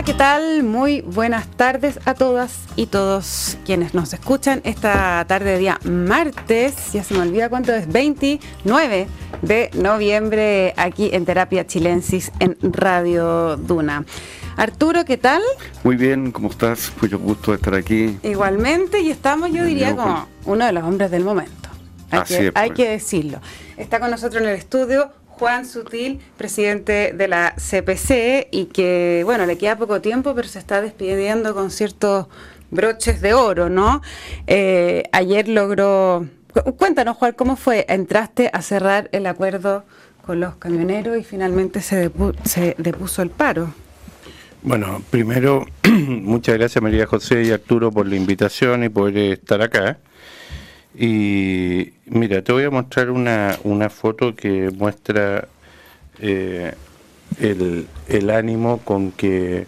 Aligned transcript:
Hola, 0.00 0.06
¿qué 0.06 0.14
tal? 0.14 0.62
Muy 0.62 1.02
buenas 1.02 1.46
tardes 1.46 2.00
a 2.06 2.14
todas 2.14 2.60
y 2.74 2.86
todos 2.86 3.58
quienes 3.66 3.92
nos 3.92 4.14
escuchan 4.14 4.62
esta 4.64 5.22
tarde 5.28 5.50
de 5.50 5.58
día 5.58 5.78
martes, 5.84 6.94
ya 6.94 7.04
se 7.04 7.12
me 7.12 7.20
olvida 7.20 7.50
cuánto 7.50 7.74
es, 7.74 7.86
29 7.86 9.08
de 9.42 9.70
noviembre 9.74 10.72
aquí 10.78 11.10
en 11.12 11.26
Terapia 11.26 11.66
Chilensis 11.66 12.32
en 12.38 12.56
Radio 12.62 13.58
Duna. 13.58 14.06
Arturo, 14.56 15.04
¿qué 15.04 15.18
tal? 15.18 15.42
Muy 15.84 15.96
bien, 15.96 16.32
¿cómo 16.32 16.48
estás? 16.48 16.90
Mucho 17.02 17.18
gusto 17.18 17.50
de 17.50 17.58
estar 17.58 17.74
aquí. 17.74 18.18
Igualmente, 18.22 19.00
y 19.00 19.10
estamos, 19.10 19.52
yo 19.52 19.66
diría, 19.66 19.94
como 19.94 20.26
uno 20.46 20.64
de 20.64 20.72
los 20.72 20.82
hombres 20.82 21.10
del 21.10 21.24
momento. 21.24 21.68
Hay, 22.10 22.22
que, 22.22 22.52
hay 22.54 22.70
pues. 22.70 22.72
que 22.72 22.88
decirlo. 22.88 23.42
Está 23.76 24.00
con 24.00 24.10
nosotros 24.10 24.42
en 24.42 24.48
el 24.48 24.56
estudio 24.56 25.12
Juan 25.40 25.64
Sutil, 25.64 26.20
presidente 26.36 27.14
de 27.14 27.26
la 27.26 27.54
CPC, 27.56 28.48
y 28.50 28.66
que, 28.66 29.22
bueno, 29.24 29.46
le 29.46 29.56
queda 29.56 29.78
poco 29.78 30.02
tiempo, 30.02 30.34
pero 30.34 30.46
se 30.46 30.58
está 30.58 30.82
despidiendo 30.82 31.54
con 31.54 31.70
ciertos 31.70 32.26
broches 32.70 33.22
de 33.22 33.32
oro, 33.32 33.70
¿no? 33.70 34.02
Eh, 34.46 35.04
ayer 35.12 35.48
logró... 35.48 36.26
Cuéntanos, 36.76 37.16
Juan, 37.16 37.32
¿cómo 37.32 37.56
fue? 37.56 37.86
Entraste 37.88 38.50
a 38.52 38.60
cerrar 38.60 39.08
el 39.12 39.24
acuerdo 39.24 39.84
con 40.26 40.40
los 40.40 40.56
camioneros 40.56 41.16
y 41.16 41.24
finalmente 41.24 41.80
se, 41.80 42.10
se 42.44 42.74
depuso 42.76 43.22
el 43.22 43.30
paro. 43.30 43.72
Bueno, 44.60 45.02
primero, 45.08 45.64
muchas 45.88 46.58
gracias 46.58 46.82
María 46.82 47.06
José 47.06 47.44
y 47.44 47.50
Arturo 47.50 47.90
por 47.90 48.06
la 48.06 48.16
invitación 48.16 48.84
y 48.84 48.90
por 48.90 49.16
estar 49.16 49.62
acá. 49.62 50.00
Y 50.94 51.92
mira, 52.06 52.42
te 52.42 52.52
voy 52.52 52.64
a 52.64 52.70
mostrar 52.70 53.10
una, 53.10 53.56
una 53.64 53.88
foto 53.90 54.34
que 54.34 54.70
muestra 54.70 55.48
eh, 56.18 56.74
el, 57.40 57.86
el, 58.08 58.30
ánimo 58.30 58.78
con 58.78 59.12
que... 59.12 59.66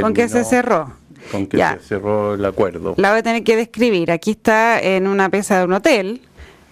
¿Con 0.00 0.14
que 0.14 0.28
se 0.28 0.44
cerró? 0.44 0.92
Con 1.30 1.46
que 1.46 1.58
se 1.58 1.78
cerró 1.80 2.34
el 2.34 2.44
acuerdo. 2.44 2.94
La 2.96 3.10
voy 3.10 3.20
a 3.20 3.22
tener 3.22 3.44
que 3.44 3.56
describir. 3.56 4.10
Aquí 4.10 4.32
está 4.32 4.80
en 4.80 5.06
una 5.06 5.28
pieza 5.28 5.58
de 5.58 5.64
un 5.64 5.74
hotel 5.74 6.22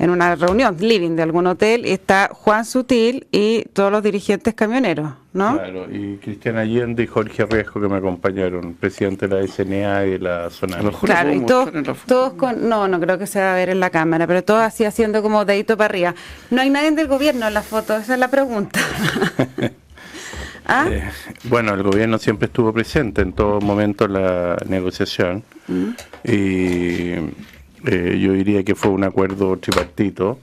en 0.02 0.10
una 0.10 0.34
reunión, 0.34 0.76
living 0.80 1.14
de 1.14 1.22
algún 1.22 1.46
hotel, 1.46 1.84
está 1.84 2.28
Juan 2.32 2.64
Sutil 2.64 3.28
y 3.30 3.62
todos 3.72 3.92
los 3.92 4.02
dirigentes 4.02 4.52
camioneros, 4.52 5.12
¿no? 5.32 5.54
Claro, 5.54 5.86
y 5.92 6.16
Cristian 6.16 6.56
Allende 6.56 7.04
y 7.04 7.06
Jorge 7.06 7.46
Riesco 7.46 7.80
que 7.80 7.86
me 7.86 7.98
acompañaron, 7.98 8.74
presidente 8.74 9.28
de 9.28 9.40
la 9.40 9.46
SNA 9.46 10.06
y 10.06 10.10
de 10.10 10.18
la 10.18 10.50
zona. 10.50 10.78
Claro, 11.02 11.32
y 11.32 11.46
todos, 11.46 11.70
todos 12.04 12.32
con, 12.32 12.68
no, 12.68 12.88
no 12.88 12.98
creo 12.98 13.16
que 13.16 13.28
se 13.28 13.38
va 13.38 13.52
a 13.52 13.54
ver 13.54 13.68
en 13.68 13.78
la 13.78 13.90
cámara, 13.90 14.26
pero 14.26 14.42
todos 14.42 14.62
así 14.62 14.84
haciendo 14.84 15.22
como 15.22 15.44
dedito 15.44 15.76
para 15.76 15.90
arriba. 15.90 16.14
No 16.50 16.60
hay 16.60 16.70
nadie 16.70 16.90
del 16.90 17.06
gobierno 17.06 17.46
en 17.46 17.54
la 17.54 17.62
foto, 17.62 17.96
esa 17.96 18.14
es 18.14 18.18
la 18.18 18.28
pregunta. 18.28 18.80
¿Ah? 20.66 20.88
Eh, 20.90 21.08
bueno, 21.44 21.74
el 21.74 21.82
gobierno 21.84 22.18
siempre 22.18 22.46
estuvo 22.46 22.72
presente 22.72 23.22
en 23.22 23.34
todo 23.34 23.60
momento 23.60 24.06
en 24.06 24.14
la 24.14 24.56
negociación 24.66 25.44
mm. 25.68 25.88
y 26.24 27.14
eh, 27.86 28.18
yo 28.20 28.32
diría 28.32 28.62
que 28.64 28.74
fue 28.74 28.90
un 28.90 29.04
acuerdo 29.04 29.56
tripartito, 29.56 30.38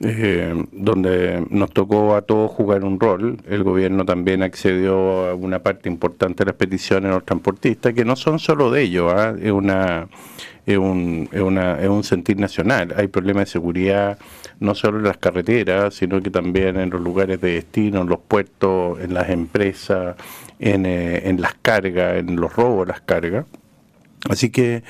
eh, 0.00 0.64
donde 0.70 1.44
nos 1.50 1.70
tocó 1.70 2.14
a 2.14 2.22
todos 2.22 2.50
jugar 2.52 2.84
un 2.84 3.00
rol. 3.00 3.38
El 3.48 3.64
gobierno 3.64 4.04
también 4.04 4.42
accedió 4.42 5.28
a 5.28 5.34
una 5.34 5.60
parte 5.60 5.88
importante 5.88 6.44
de 6.44 6.50
las 6.50 6.56
peticiones 6.56 7.10
de 7.10 7.14
los 7.16 7.24
transportistas, 7.24 7.94
que 7.94 8.04
no 8.04 8.14
son 8.16 8.38
solo 8.38 8.70
de 8.70 8.82
ellos, 8.82 9.12
¿ah? 9.12 9.34
es, 9.40 9.50
una, 9.50 10.08
es, 10.66 10.78
un, 10.78 11.28
es, 11.32 11.40
una, 11.40 11.80
es 11.80 11.88
un 11.88 12.04
sentir 12.04 12.38
nacional. 12.38 12.94
Hay 12.96 13.08
problemas 13.08 13.46
de 13.46 13.52
seguridad 13.52 14.18
no 14.60 14.74
solo 14.74 14.98
en 14.98 15.04
las 15.04 15.18
carreteras, 15.18 15.94
sino 15.94 16.20
que 16.22 16.30
también 16.30 16.78
en 16.78 16.90
los 16.90 17.00
lugares 17.00 17.40
de 17.40 17.54
destino, 17.54 18.02
en 18.02 18.08
los 18.08 18.20
puertos, 18.20 19.00
en 19.00 19.14
las 19.14 19.30
empresas, 19.30 20.16
en, 20.58 20.86
eh, 20.86 21.28
en 21.28 21.40
las 21.40 21.54
cargas, 21.54 22.16
en 22.16 22.36
los 22.36 22.54
robos 22.54 22.86
de 22.86 22.92
las 22.92 23.00
cargas. 23.00 23.46
Así 24.28 24.50
que 24.50 24.82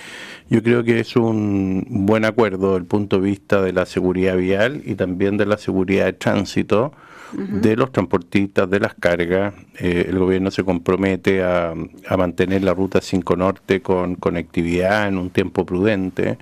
yo 0.48 0.62
creo 0.62 0.84
que 0.84 1.00
es 1.00 1.16
un 1.16 1.84
buen 1.88 2.24
acuerdo 2.24 2.68
desde 2.68 2.78
el 2.78 2.86
punto 2.86 3.16
de 3.16 3.22
vista 3.22 3.60
de 3.60 3.72
la 3.72 3.86
seguridad 3.86 4.36
vial 4.36 4.82
y 4.84 4.94
también 4.94 5.36
de 5.36 5.46
la 5.46 5.58
seguridad 5.58 6.06
de 6.06 6.14
tránsito 6.14 6.92
de 7.32 7.76
los 7.76 7.92
transportistas, 7.92 8.68
de 8.70 8.80
las 8.80 8.94
cargas. 8.94 9.54
Eh, 9.78 10.06
el 10.08 10.18
gobierno 10.18 10.50
se 10.50 10.64
compromete 10.64 11.42
a, 11.42 11.74
mantener 12.16 12.62
la 12.62 12.74
ruta 12.74 13.00
5 13.00 13.36
Norte 13.36 13.82
con 13.82 14.14
conectividad 14.16 15.08
en 15.08 15.18
un 15.18 15.30
tiempo 15.30 15.66
prudente, 15.66 16.38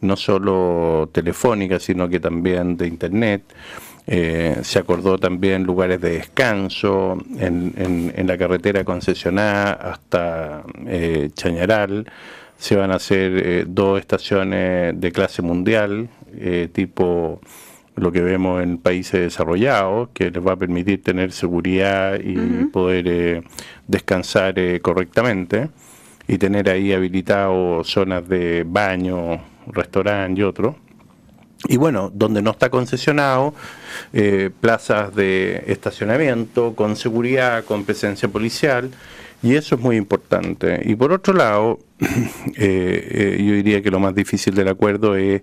no 0.00 0.16
solo 0.16 1.08
telefónica, 1.12 1.80
sino 1.80 2.08
que 2.08 2.20
también 2.20 2.76
de 2.76 2.86
Internet. 2.86 3.42
Eh, 4.12 4.58
se 4.62 4.80
acordó 4.80 5.18
también 5.18 5.62
lugares 5.62 6.00
de 6.00 6.10
descanso 6.10 7.16
en, 7.38 8.12
en, 8.16 8.26
la 8.26 8.36
carretera 8.36 8.82
concesionada 8.82 9.72
hasta 9.72 10.64
eh, 10.86 11.30
Chañaral 11.34 12.06
se 12.60 12.76
van 12.76 12.92
a 12.92 12.96
hacer 12.96 13.32
eh, 13.38 13.64
dos 13.66 13.98
estaciones 13.98 15.00
de 15.00 15.12
clase 15.12 15.40
mundial, 15.40 16.10
eh, 16.34 16.68
tipo 16.70 17.40
lo 17.96 18.12
que 18.12 18.20
vemos 18.20 18.62
en 18.62 18.76
países 18.76 19.20
desarrollados, 19.20 20.10
que 20.12 20.30
les 20.30 20.46
va 20.46 20.52
a 20.52 20.56
permitir 20.56 21.02
tener 21.02 21.32
seguridad 21.32 22.20
y 22.22 22.66
poder 22.66 23.08
eh, 23.08 23.42
descansar 23.88 24.54
correctamente 24.82 25.70
y 26.28 26.36
tener 26.36 26.68
ahí 26.68 26.92
habilitados 26.92 27.88
zonas 27.88 28.28
de 28.28 28.64
baño, 28.66 29.40
restaurante 29.66 30.40
y 30.40 30.44
otro. 30.44 30.76
Y 31.68 31.76
bueno, 31.76 32.10
donde 32.14 32.40
no 32.42 32.52
está 32.52 32.70
concesionado, 32.70 33.54
plazas 34.60 35.14
de 35.14 35.64
estacionamiento 35.66 36.74
con 36.74 36.96
seguridad, 36.96 37.64
con 37.64 37.84
presencia 37.84 38.28
policial 38.28 38.90
y 39.42 39.54
eso 39.54 39.74
es 39.76 39.80
muy 39.80 39.96
importante. 39.96 40.82
Y 40.84 40.94
por 40.96 41.12
otro 41.12 41.32
lado, 41.32 41.78
eh, 42.00 42.56
eh, 42.56 43.42
yo 43.42 43.54
diría 43.54 43.80
que 43.82 43.90
lo 43.90 43.98
más 43.98 44.14
difícil 44.14 44.54
del 44.54 44.68
acuerdo 44.68 45.16
es 45.16 45.40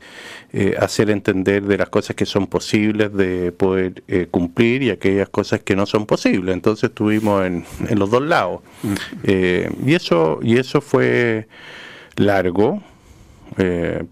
eh, 0.54 0.76
hacer 0.80 1.10
entender 1.10 1.64
de 1.64 1.78
las 1.78 1.90
cosas 1.90 2.16
que 2.16 2.28
son 2.28 2.46
posibles 2.46 3.12
de 3.14 3.52
poder 3.52 4.04
cumplir 4.30 4.84
y 4.84 4.92
aquellas 4.92 5.30
cosas 5.30 5.62
que 5.62 5.76
no 5.76 5.88
son 5.88 6.06
posibles. 6.06 6.54
Entonces 6.54 6.90
estuvimos 6.90 7.46
en, 7.46 7.66
en 7.90 8.00
los 8.00 8.12
dos 8.12 8.22
lados. 8.22 8.62
Y, 9.24 9.94
eso, 9.94 10.40
y 10.44 10.58
eso 10.58 10.80
fue 10.80 11.48
largo. 12.18 12.84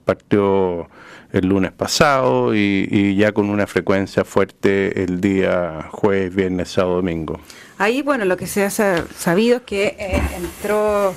partió 0.03 0.87
el 1.35 1.47
lunes 1.47 1.71
pasado 1.71 2.55
y, 2.55 2.87
y 2.89 3.15
ya 3.15 3.31
con 3.31 3.49
una 3.49 3.67
frecuencia 3.67 4.23
fuerte 4.23 5.03
el 5.03 5.21
día 5.21 5.89
jueves, 5.91 6.33
viernes, 6.33 6.69
sábado, 6.69 6.95
domingo. 6.95 7.39
Ahí, 7.77 8.01
bueno, 8.01 8.25
lo 8.25 8.37
que 8.37 8.47
se 8.47 8.63
ha 8.63 8.69
sabido 8.69 9.57
es 9.57 9.63
que 9.63 9.95
eh, 9.99 10.21
entró 10.37 11.13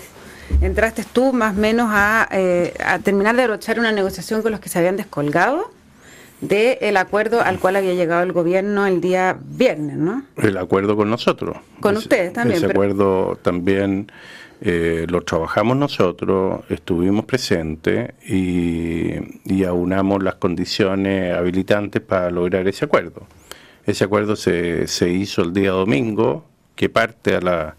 entraste 0.61 1.05
tú 1.05 1.33
más 1.33 1.57
o 1.57 1.61
menos 1.61 1.93
eh, 2.33 2.75
a, 2.85 2.99
terminar 2.99 3.37
de 3.37 3.43
abrochar 3.43 3.79
una 3.79 3.93
negociación 3.93 4.43
con 4.43 4.51
los 4.51 4.61
que 4.61 4.69
se 4.69 4.79
habían 4.79 4.97
descolgado 4.97 5.71
del 6.41 6.97
acuerdo 6.97 7.43
al 7.43 7.59
cual 7.59 7.77
había 7.77 7.95
llegado 7.95 8.23
el 8.23 8.33
gobierno 8.33 8.87
el 8.87 9.01
día 9.01 9.37
viernes, 9.41 9.97
¿no? 9.97 10.23
El 10.37 10.57
acuerdo 10.57 10.97
con 10.97 11.11
nosotros. 11.11 11.57
Con 11.81 11.97
ustedes 11.97 12.33
también. 12.33 12.59
Ese 12.59 12.67
acuerdo 12.67 13.37
también 13.43 14.11
eh, 14.61 15.07
lo 15.09 15.23
trabajamos 15.23 15.77
nosotros, 15.77 16.63
estuvimos 16.69 17.25
presentes 17.25 18.13
y, 18.27 19.13
y 19.45 19.65
aunamos 19.65 20.23
las 20.23 20.35
condiciones 20.35 21.37
habilitantes 21.37 22.03
para 22.03 22.31
lograr 22.31 22.67
ese 22.67 22.87
acuerdo. 22.87 23.27
Ese 23.87 24.05
acuerdo 24.05 24.37
se, 24.37 24.87
se 24.89 25.11
hizo 25.11 25.43
el 25.43 25.53
día 25.53 25.71
domingo, 25.71 26.45
que 26.75 26.89
parte 26.89 27.37
a 27.37 27.41
la 27.41 27.77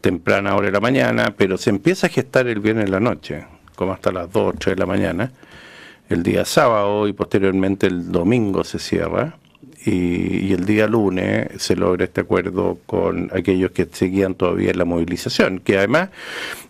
temprana 0.00 0.54
hora 0.54 0.66
de 0.66 0.72
la 0.72 0.80
mañana, 0.80 1.34
pero 1.36 1.56
se 1.56 1.70
empieza 1.70 2.08
a 2.08 2.10
gestar 2.10 2.46
el 2.46 2.60
viernes 2.60 2.86
en 2.86 2.90
la 2.90 3.00
noche, 3.00 3.46
como 3.74 3.92
hasta 3.92 4.12
las 4.12 4.30
2 4.30 4.54
o 4.54 4.56
3 4.58 4.76
de 4.76 4.80
la 4.80 4.86
mañana. 4.86 5.32
El 6.08 6.22
día 6.22 6.44
sábado 6.44 7.08
y 7.08 7.12
posteriormente 7.12 7.86
el 7.86 8.12
domingo 8.12 8.64
se 8.64 8.78
cierra 8.78 9.36
y, 9.84 10.52
el 10.52 10.64
día 10.64 10.86
lunes 10.86 11.48
se 11.58 11.76
logra 11.76 12.04
este 12.04 12.22
acuerdo 12.22 12.78
con 12.86 13.30
aquellos 13.32 13.70
que 13.72 13.88
seguían 13.90 14.34
todavía 14.34 14.72
la 14.74 14.84
movilización, 14.84 15.60
que 15.60 15.78
además 15.78 16.10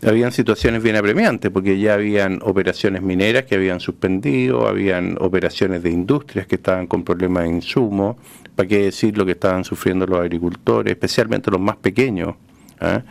habían 0.06 0.32
situaciones 0.32 0.82
bien 0.82 0.96
apremiantes, 0.96 1.50
porque 1.50 1.78
ya 1.78 1.94
habían 1.94 2.40
operaciones 2.42 3.02
mineras 3.02 3.44
que 3.44 3.56
habían 3.56 3.80
suspendido, 3.80 4.66
habían 4.66 5.16
operaciones 5.20 5.82
de 5.82 5.90
industrias 5.90 6.46
que 6.46 6.56
estaban 6.56 6.86
con 6.86 7.04
problemas 7.04 7.44
de 7.44 7.50
insumo, 7.50 8.16
para 8.54 8.68
qué 8.68 8.84
decir 8.84 9.16
lo 9.16 9.24
que 9.24 9.32
estaban 9.32 9.64
sufriendo 9.64 10.06
los 10.06 10.20
agricultores, 10.20 10.92
especialmente 10.92 11.50
los 11.50 11.60
más 11.60 11.76
pequeños. 11.76 12.34
¿ah? 12.80 13.02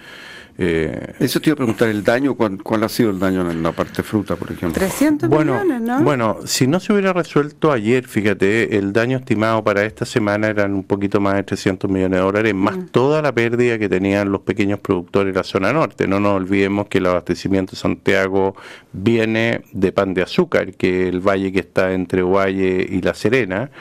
Eh, 0.63 1.15
Eso 1.19 1.41
te 1.41 1.49
iba 1.49 1.55
a 1.55 1.57
preguntar, 1.57 1.89
¿el 1.89 2.03
daño? 2.03 2.35
¿cuál, 2.35 2.83
ha 2.83 2.89
sido 2.89 3.09
el 3.09 3.17
daño 3.17 3.49
en 3.49 3.63
la 3.63 3.71
parte 3.71 4.03
fruta, 4.03 4.35
por 4.35 4.51
ejemplo? 4.51 4.73
300 4.73 5.27
millones, 5.27 5.81
¿no? 5.81 6.03
Bueno, 6.03 6.37
si 6.45 6.67
no 6.67 6.79
se 6.79 6.93
hubiera 6.93 7.13
resuelto 7.13 7.71
ayer, 7.71 8.07
fíjate, 8.07 8.77
el 8.77 8.93
daño 8.93 9.17
estimado 9.17 9.63
para 9.63 9.83
esta 9.83 10.05
semana 10.05 10.49
eran 10.49 10.75
un 10.75 10.83
poquito 10.83 11.19
más 11.19 11.33
de 11.33 11.43
300 11.43 11.89
millones 11.89 12.19
de 12.19 12.23
dólares, 12.23 12.53
más 12.53 12.77
mm. 12.77 12.85
toda 12.89 13.23
la 13.23 13.31
pérdida 13.31 13.79
que 13.79 13.89
tenían 13.89 14.31
los 14.31 14.41
pequeños 14.41 14.79
productores 14.79 15.33
de 15.33 15.39
la 15.39 15.43
zona 15.43 15.73
norte. 15.73 16.07
No 16.07 16.19
nos 16.19 16.35
olvidemos 16.35 16.87
que 16.89 16.99
el 16.99 17.07
abastecimiento 17.07 17.71
de 17.71 17.77
Santiago 17.77 18.55
viene 18.93 19.63
de 19.71 19.91
pan 19.91 20.13
de 20.13 20.21
azúcar, 20.21 20.73
que 20.73 21.07
el 21.07 21.21
valle 21.21 21.51
que 21.51 21.61
está 21.61 21.91
entre 21.93 22.21
Valle 22.21 22.85
y 22.87 23.01
La 23.01 23.15
Serena, 23.15 23.71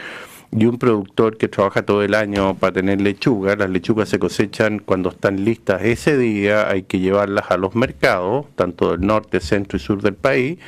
y 0.52 0.67
un 0.67 0.79
productor 0.79 1.37
que 1.37 1.49
trabaja 1.49 1.82
todo 1.82 2.02
el 2.02 2.14
año 2.14 2.56
para 2.56 2.73
tener 2.73 3.00
lechuga, 3.00 3.55
las 3.55 3.70
lechugas 3.70 4.08
se 4.08 4.19
cosechan 4.19 4.81
cuando 4.81 5.11
están 5.11 5.44
listas 5.44 5.82
ese 5.82 6.17
día, 6.17 6.69
hay 6.69 6.82
que 6.82 6.99
llevarlas 6.99 7.50
a 7.50 7.56
los 7.56 7.76
mercados, 7.76 8.47
tanto 8.56 8.91
del 8.91 9.02
norte, 9.02 9.41
centro 9.41 9.76
y 9.76 9.81
sur 9.81 10.02
del 10.02 10.14
país, 10.14 10.58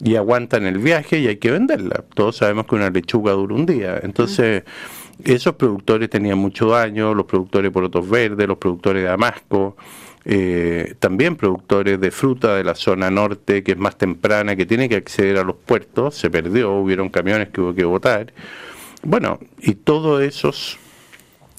y 0.00 0.16
aguantan 0.16 0.64
el 0.64 0.78
viaje 0.78 1.18
y 1.18 1.26
hay 1.26 1.36
que 1.36 1.50
venderla. 1.50 2.04
Todos 2.14 2.36
sabemos 2.36 2.66
que 2.66 2.76
una 2.76 2.90
lechuga 2.90 3.32
dura 3.32 3.54
un 3.54 3.66
día. 3.66 4.00
Entonces, 4.02 4.64
esos 5.24 5.54
productores 5.54 6.08
tenían 6.08 6.38
mucho 6.38 6.68
daño, 6.68 7.14
los 7.14 7.26
productores 7.26 7.70
de 7.70 7.72
porotos 7.72 8.08
verdes, 8.08 8.48
los 8.48 8.58
productores 8.58 9.02
de 9.02 9.08
damasco, 9.08 9.76
eh, 10.24 10.94
también 10.98 11.36
productores 11.36 12.00
de 12.00 12.10
fruta 12.10 12.56
de 12.56 12.64
la 12.64 12.74
zona 12.74 13.10
norte, 13.10 13.62
que 13.62 13.72
es 13.72 13.78
más 13.78 13.96
temprana, 13.96 14.56
que 14.56 14.66
tiene 14.66 14.88
que 14.88 14.96
acceder 14.96 15.38
a 15.38 15.44
los 15.44 15.56
puertos, 15.56 16.16
se 16.16 16.30
perdió, 16.30 16.72
hubieron 16.72 17.10
camiones 17.10 17.50
que 17.50 17.60
hubo 17.60 17.74
que 17.74 17.84
votar. 17.84 18.32
Bueno, 19.08 19.38
y 19.60 19.74
todos 19.76 20.20
esos 20.20 20.80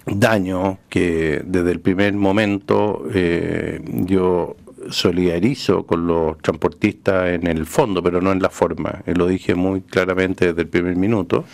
daños 0.05 0.79
que 0.89 1.41
desde 1.45 1.71
el 1.71 1.79
primer 1.79 2.13
momento 2.13 3.07
eh, 3.13 3.79
yo 3.85 4.57
solidarizo 4.89 5.85
con 5.85 6.07
los 6.07 6.37
transportistas 6.39 7.29
en 7.29 7.47
el 7.47 7.65
fondo, 7.65 8.03
pero 8.03 8.19
no 8.19 8.33
en 8.33 8.41
la 8.41 8.49
forma. 8.49 9.01
Eh, 9.05 9.13
lo 9.15 9.27
dije 9.27 9.55
muy 9.55 9.79
claramente 9.79 10.47
desde 10.47 10.63
el 10.63 10.67
primer 10.67 10.97
minuto. 10.97 11.45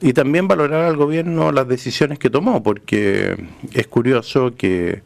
Y 0.00 0.14
también 0.14 0.48
valorar 0.48 0.86
al 0.86 0.96
gobierno 0.96 1.52
las 1.52 1.68
decisiones 1.68 2.18
que 2.18 2.30
tomó, 2.30 2.62
porque 2.62 3.36
es 3.74 3.86
curioso 3.88 4.54
que 4.56 5.02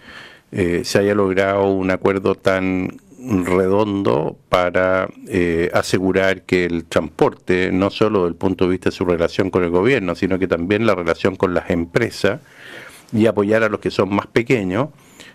eh, 0.53 0.83
se 0.85 1.01
haya 1.01 1.17
logrado 1.17 1.69
un 1.73 1.91
acuerdo 1.91 2.37
tan 2.37 3.01
redondo 3.29 4.37
para 4.49 5.09
eh, 5.29 5.71
asegurar 5.75 6.43
que 6.43 6.65
el 6.65 6.85
transporte, 6.85 7.71
no 7.73 7.91
solo 7.91 8.21
desde 8.21 8.29
el 8.31 8.37
punto 8.37 8.65
de 8.65 8.71
vista 8.71 8.91
de 8.91 8.97
su 8.97 9.05
relación 9.05 9.51
con 9.51 9.65
el 9.65 9.71
gobierno, 9.71 10.15
sino 10.15 10.39
que 10.39 10.47
también 10.47 10.87
la 10.87 10.95
relación 10.95 11.37
con 11.37 11.55
las 11.55 11.71
empresas 11.71 12.41
y 13.13 13.27
apoyar 13.27 13.63
a 13.63 13.69
los 13.69 13.81
que 13.81 13.91
son 13.91 14.15
más 14.15 14.27
pequeños, 14.27 14.89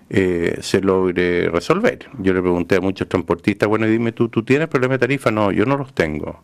eh, 0.09 0.57
se 0.61 0.81
logre 0.81 1.49
resolver. 1.49 2.07
Yo 2.19 2.33
le 2.33 2.41
pregunté 2.41 2.75
a 2.75 2.81
muchos 2.81 3.07
transportistas, 3.07 3.67
bueno, 3.69 3.87
dime 3.87 4.11
tú, 4.11 4.29
¿tú 4.29 4.43
tienes 4.43 4.67
problemas 4.67 4.95
de 4.95 5.07
tarifa? 5.07 5.31
No, 5.31 5.51
yo 5.51 5.65
no 5.65 5.77
los 5.77 5.93
tengo. 5.93 6.43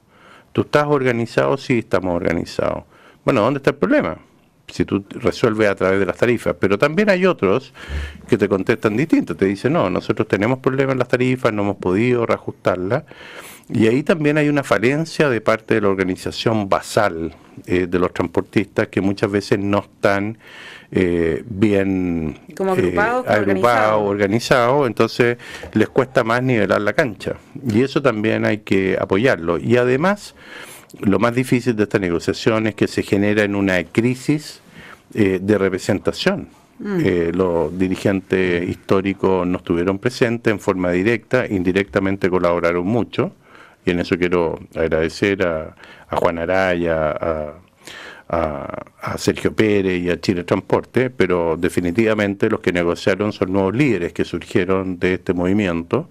¿Tú 0.53 0.61
estás 0.61 0.87
organizado? 0.87 1.57
Sí, 1.57 1.79
estamos 1.79 2.15
organizados. 2.15 2.83
Bueno, 3.23 3.41
¿dónde 3.41 3.57
está 3.57 3.71
el 3.71 3.75
problema? 3.75 4.17
Si 4.67 4.83
tú 4.83 5.05
resuelves 5.09 5.69
a 5.69 5.75
través 5.75 5.99
de 5.99 6.05
las 6.05 6.17
tarifas. 6.17 6.55
Pero 6.59 6.77
también 6.77 7.09
hay 7.09 7.25
otros 7.25 7.73
que 8.27 8.37
te 8.37 8.49
contestan 8.49 8.97
distinto. 8.97 9.35
Te 9.35 9.45
dicen, 9.45 9.73
no, 9.73 9.89
nosotros 9.89 10.27
tenemos 10.27 10.59
problemas 10.59 10.93
en 10.93 10.99
las 10.99 11.07
tarifas, 11.07 11.53
no 11.53 11.61
hemos 11.61 11.77
podido 11.77 12.25
reajustarlas. 12.25 13.03
Y 13.69 13.87
ahí 13.87 14.03
también 14.03 14.37
hay 14.37 14.47
una 14.49 14.63
falencia 14.63 15.29
de 15.29 15.41
parte 15.41 15.75
de 15.75 15.81
la 15.81 15.89
organización 15.89 16.69
basal 16.69 17.35
eh, 17.65 17.87
de 17.87 17.99
los 17.99 18.13
transportistas 18.13 18.87
que 18.87 19.01
muchas 19.01 19.29
veces 19.29 19.59
no 19.59 19.79
están 19.79 20.37
eh, 20.91 21.43
bien 21.45 22.39
Como 22.55 22.71
agrupado, 22.71 23.25
eh, 23.25 23.29
agrupado 23.29 24.03
organizado, 24.03 24.87
entonces 24.87 25.37
les 25.73 25.89
cuesta 25.89 26.23
más 26.23 26.41
nivelar 26.43 26.79
la 26.81 26.93
cancha. 26.93 27.35
Y 27.67 27.81
eso 27.81 28.01
también 28.01 28.45
hay 28.45 28.59
que 28.59 28.97
apoyarlo. 28.99 29.57
Y 29.57 29.75
además, 29.75 30.33
lo 31.01 31.19
más 31.19 31.35
difícil 31.35 31.75
de 31.75 31.83
esta 31.83 31.99
negociación 31.99 32.67
es 32.67 32.75
que 32.75 32.87
se 32.87 33.03
genera 33.03 33.43
en 33.43 33.55
una 33.55 33.83
crisis 33.83 34.61
eh, 35.13 35.39
de 35.41 35.57
representación. 35.57 36.49
Mm. 36.79 37.31
los 37.33 37.75
dirigentes 37.75 38.69
históricos 38.69 39.47
no 39.47 39.57
estuvieron 39.57 39.97
presentes 39.97 40.51
en 40.51 40.59
forma 40.59 40.91
directa, 40.91 41.47
indirectamente 41.47 42.29
colaboraron 42.29 42.85
mucho, 42.85 43.31
y 43.83 43.89
en 43.89 43.99
eso 43.99 44.15
quiero 44.15 44.59
agradecer 44.75 45.43
a, 45.43 45.75
a 46.07 46.15
Juan 46.17 46.37
Araya, 46.37 47.09
a, 47.09 47.53
a, 48.29 49.17
Sergio 49.17 49.53
Pérez 49.53 50.01
y 50.01 50.09
a 50.09 50.19
Chile 50.19 50.43
Transporte, 50.43 51.09
pero 51.09 51.55
definitivamente 51.57 52.49
los 52.49 52.59
que 52.59 52.71
negociaron 52.71 53.31
son 53.31 53.53
nuevos 53.53 53.75
líderes 53.75 54.13
que 54.13 54.25
surgieron 54.25 54.99
de 54.99 55.15
este 55.15 55.33
movimiento 55.33 56.09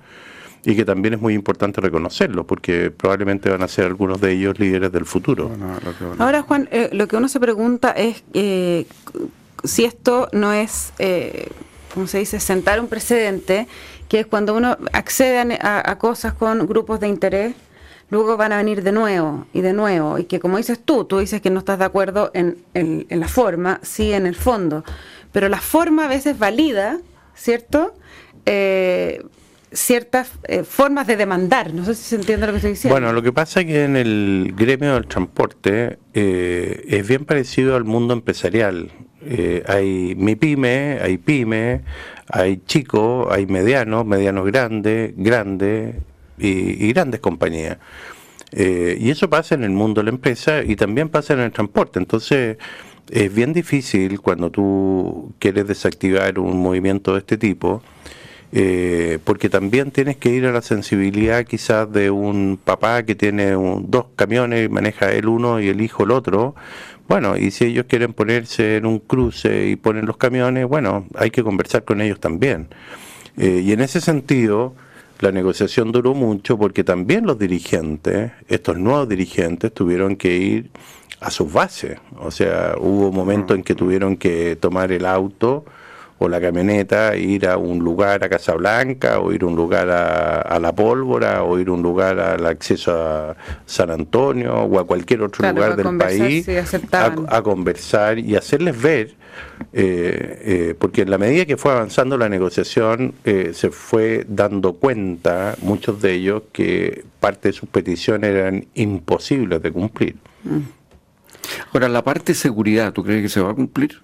y 0.66 0.76
que 0.76 0.84
también 0.84 1.14
es 1.14 1.20
muy 1.20 1.32
importante 1.32 1.80
reconocerlo, 1.80 2.46
porque 2.46 2.90
probablemente 2.90 3.48
van 3.48 3.62
a 3.62 3.68
ser 3.68 3.86
algunos 3.86 4.20
de 4.20 4.32
ellos 4.32 4.58
líderes 4.58 4.92
del 4.92 5.06
futuro. 5.06 5.50
Ahora, 6.18 6.42
Juan, 6.42 6.68
eh, 6.72 6.90
lo 6.92 7.08
que 7.08 7.16
uno 7.16 7.28
se 7.28 7.40
pregunta 7.40 7.92
es 7.92 8.24
eh, 8.34 8.86
si 9.64 9.84
esto 9.84 10.28
no 10.32 10.52
es, 10.52 10.92
eh, 10.98 11.48
¿cómo 11.94 12.06
se 12.06 12.18
dice?, 12.18 12.40
sentar 12.40 12.80
un 12.80 12.88
precedente, 12.88 13.68
que 14.08 14.20
es 14.20 14.26
cuando 14.26 14.54
uno 14.54 14.76
accede 14.92 15.58
a 15.62 15.98
cosas 15.98 16.34
con 16.34 16.66
grupos 16.66 17.00
de 17.00 17.08
interés 17.08 17.54
luego 18.10 18.36
van 18.36 18.52
a 18.52 18.58
venir 18.58 18.82
de 18.82 18.92
nuevo 18.92 19.46
y 19.52 19.60
de 19.60 19.72
nuevo, 19.72 20.18
y 20.18 20.24
que 20.24 20.40
como 20.40 20.58
dices 20.58 20.80
tú, 20.84 21.04
tú 21.04 21.18
dices 21.18 21.40
que 21.40 21.50
no 21.50 21.58
estás 21.58 21.78
de 21.78 21.84
acuerdo 21.84 22.30
en, 22.34 22.58
en, 22.74 23.06
la 23.10 23.28
forma, 23.28 23.80
sí 23.82 24.12
en 24.12 24.26
el 24.26 24.34
fondo, 24.34 24.84
pero 25.32 25.48
la 25.48 25.60
forma 25.60 26.04
a 26.04 26.08
veces 26.08 26.38
valida, 26.38 26.98
¿cierto? 27.34 27.94
Eh, 28.46 29.24
ciertas 29.72 30.30
eh, 30.44 30.64
formas 30.64 31.06
de 31.06 31.16
demandar. 31.16 31.74
No 31.74 31.84
sé 31.84 31.94
si 31.94 32.02
se 32.02 32.16
entiende 32.16 32.46
lo 32.46 32.52
que 32.52 32.58
estoy 32.58 32.70
diciendo. 32.72 32.94
Bueno, 32.94 33.12
lo 33.12 33.22
que 33.22 33.32
pasa 33.32 33.60
es 33.60 33.66
que 33.66 33.84
en 33.84 33.96
el 33.96 34.54
gremio 34.56 34.94
del 34.94 35.06
transporte 35.06 35.98
eh, 36.14 36.84
es 36.88 37.06
bien 37.06 37.24
parecido 37.24 37.76
al 37.76 37.84
mundo 37.84 38.14
empresarial. 38.14 38.90
hay 39.66 40.14
mi 40.16 40.36
pyme, 40.36 40.98
hay 41.02 41.18
pyme, 41.18 41.82
hay 42.28 42.62
chicos, 42.64 43.28
hay 43.30 43.46
medianos, 43.46 44.06
medianos 44.06 44.46
grandes, 44.46 45.12
grandes, 45.16 45.96
y, 46.38 46.92
grandes 46.92 47.20
compañías. 47.20 47.78
Eh, 48.52 48.96
y 49.00 49.10
eso 49.10 49.28
pasa 49.28 49.54
en 49.54 49.64
el 49.64 49.70
mundo 49.70 50.00
de 50.00 50.04
la 50.04 50.10
empresa 50.10 50.62
y 50.62 50.76
también 50.76 51.08
pasa 51.08 51.34
en 51.34 51.40
el 51.40 51.52
transporte. 51.52 51.98
Entonces, 51.98 52.58
es 53.10 53.34
bien 53.34 53.52
difícil 53.52 54.20
cuando 54.20 54.50
tú 54.50 55.34
quieres 55.38 55.66
desactivar 55.66 56.38
un 56.38 56.58
movimiento 56.58 57.12
de 57.12 57.20
este 57.20 57.36
tipo, 57.36 57.82
eh, 58.52 59.19
porque 59.25 59.48
también 59.48 59.90
tienes 59.90 60.16
que 60.16 60.31
ir 60.31 60.46
a 60.46 60.52
la 60.52 60.62
sensibilidad 60.62 61.44
quizás 61.44 61.90
de 61.90 62.10
un 62.10 62.58
papá 62.62 63.02
que 63.02 63.14
tiene 63.14 63.52
dos 63.52 64.06
camiones 64.14 64.66
y 64.66 64.69
maneja 64.69 65.12
el 65.12 65.28
uno 65.28 65.60
y 65.60 65.69
el 65.69 65.81
hijo 65.81 66.04
el 66.04 66.12
otro. 66.12 66.54
Bueno, 67.08 67.37
y 67.37 67.50
si 67.50 67.66
ellos 67.66 67.87
quieren 67.88 68.12
ponerse 68.12 68.76
en 68.76 68.87
un 68.87 68.98
cruce 68.98 69.69
y 69.69 69.76
ponen 69.76 70.06
los 70.06 70.16
camiones, 70.16 70.66
bueno, 70.66 71.06
hay 71.14 71.31
que 71.31 71.43
conversar 71.43 71.84
con 71.84 72.00
ellos 72.00 72.20
también. 72.20 72.69
Eh, 73.37 73.62
y 73.64 73.72
en 73.72 73.81
ese 73.81 74.00
sentido, 74.00 74.75
la 75.20 75.32
negociación 75.32 75.92
duró 75.92 76.14
mucho 76.14 76.58
porque 76.58 76.84
también 76.84 77.26
los 77.26 77.38
dirigentes, 77.38 78.32
estos 78.49 78.78
nuevos 78.78 79.08
dirigentes, 79.08 79.72
tuvieron 79.72 80.16
que 80.16 80.37
ir 80.37 80.70
a 81.20 81.31
sus 81.31 81.52
bases. 81.52 81.99
O 82.19 82.31
sea, 82.31 82.75
hubo 82.78 83.12
momentos 83.12 83.56
en 83.56 83.62
que 83.62 83.75
tuvieron 83.75 84.16
que 84.16 84.56
tomar 84.56 84.92
el 84.92 85.06
auto 85.06 85.64
o 86.18 86.28
la 86.28 86.40
camioneta, 86.40 87.14
ir 87.16 87.46
a 87.46 87.58
un 87.58 87.80
lugar 87.80 88.25
a 88.25 88.28
Casablanca, 88.28 89.20
o 89.20 89.32
ir 89.32 89.42
a 89.42 89.46
un 89.46 89.56
lugar 89.56 89.90
a, 89.90 90.58
La 90.58 90.75
Pólvora, 90.75 91.42
o 91.42 91.58
ir 91.58 91.68
a 91.68 91.73
un 91.73 91.82
lugar 91.82 92.18
al 92.18 92.46
acceso 92.46 92.92
a 92.94 93.37
San 93.66 93.90
Antonio, 93.90 94.54
o 94.54 94.78
a 94.78 94.87
cualquier 94.87 95.23
otro 95.23 95.50
lugar 95.50 95.76
del 95.76 95.99
país, 95.99 96.49
a, 96.92 97.42
conversar 97.42 98.18
y 98.18 98.35
hacerles 98.35 98.80
ver, 98.80 99.14
eh, 99.75 100.40
eh, 100.42 100.75
porque 100.78 101.02
en 101.02 101.11
la 101.11 101.18
medida 101.18 101.44
que 101.44 101.58
fue 101.58 101.73
avanzando 101.73 102.16
la 102.16 102.30
negociación, 102.30 103.12
eh, 103.25 103.50
se 103.52 103.70
fue 103.70 104.25
dando 104.26 104.73
cuenta, 104.75 105.54
muchos 105.61 106.00
de 106.00 106.14
ellos, 106.14 106.44
que 106.52 107.04
parte 107.20 107.49
de 107.49 107.52
sus 107.52 107.68
peticiones 107.68 108.30
eran 108.30 108.66
imposibles 108.75 109.62
de 109.62 109.70
cumplir. 109.70 110.16
Mm. 110.44 110.61
Ahora, 111.73 111.88
la 111.88 112.02
parte 112.02 112.32
de 112.32 112.38
seguridad, 112.38 112.92
¿tú 112.92 113.04
crees 113.04 113.23
que 113.23 113.28
se 113.28 113.40
va 113.40 113.50
a 113.50 113.54
cumplir? 113.54 114.00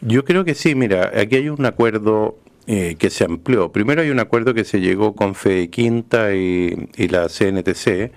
Yo 0.00 0.24
creo 0.24 0.44
que 0.44 0.54
sí, 0.54 0.74
mira, 0.74 1.12
aquí 1.14 1.36
hay 1.36 1.48
un 1.48 1.64
acuerdo 1.64 2.36
eh, 2.66 2.96
que 2.98 3.10
se 3.10 3.24
amplió. 3.24 3.70
Primero 3.72 4.00
hay 4.02 4.10
un 4.10 4.20
acuerdo 4.20 4.54
que 4.54 4.64
se 4.64 4.80
llegó 4.80 5.14
con 5.14 5.34
Fede 5.34 5.68
Quinta 5.68 6.34
y, 6.34 6.88
la 7.08 7.28
CNTC 7.28 8.10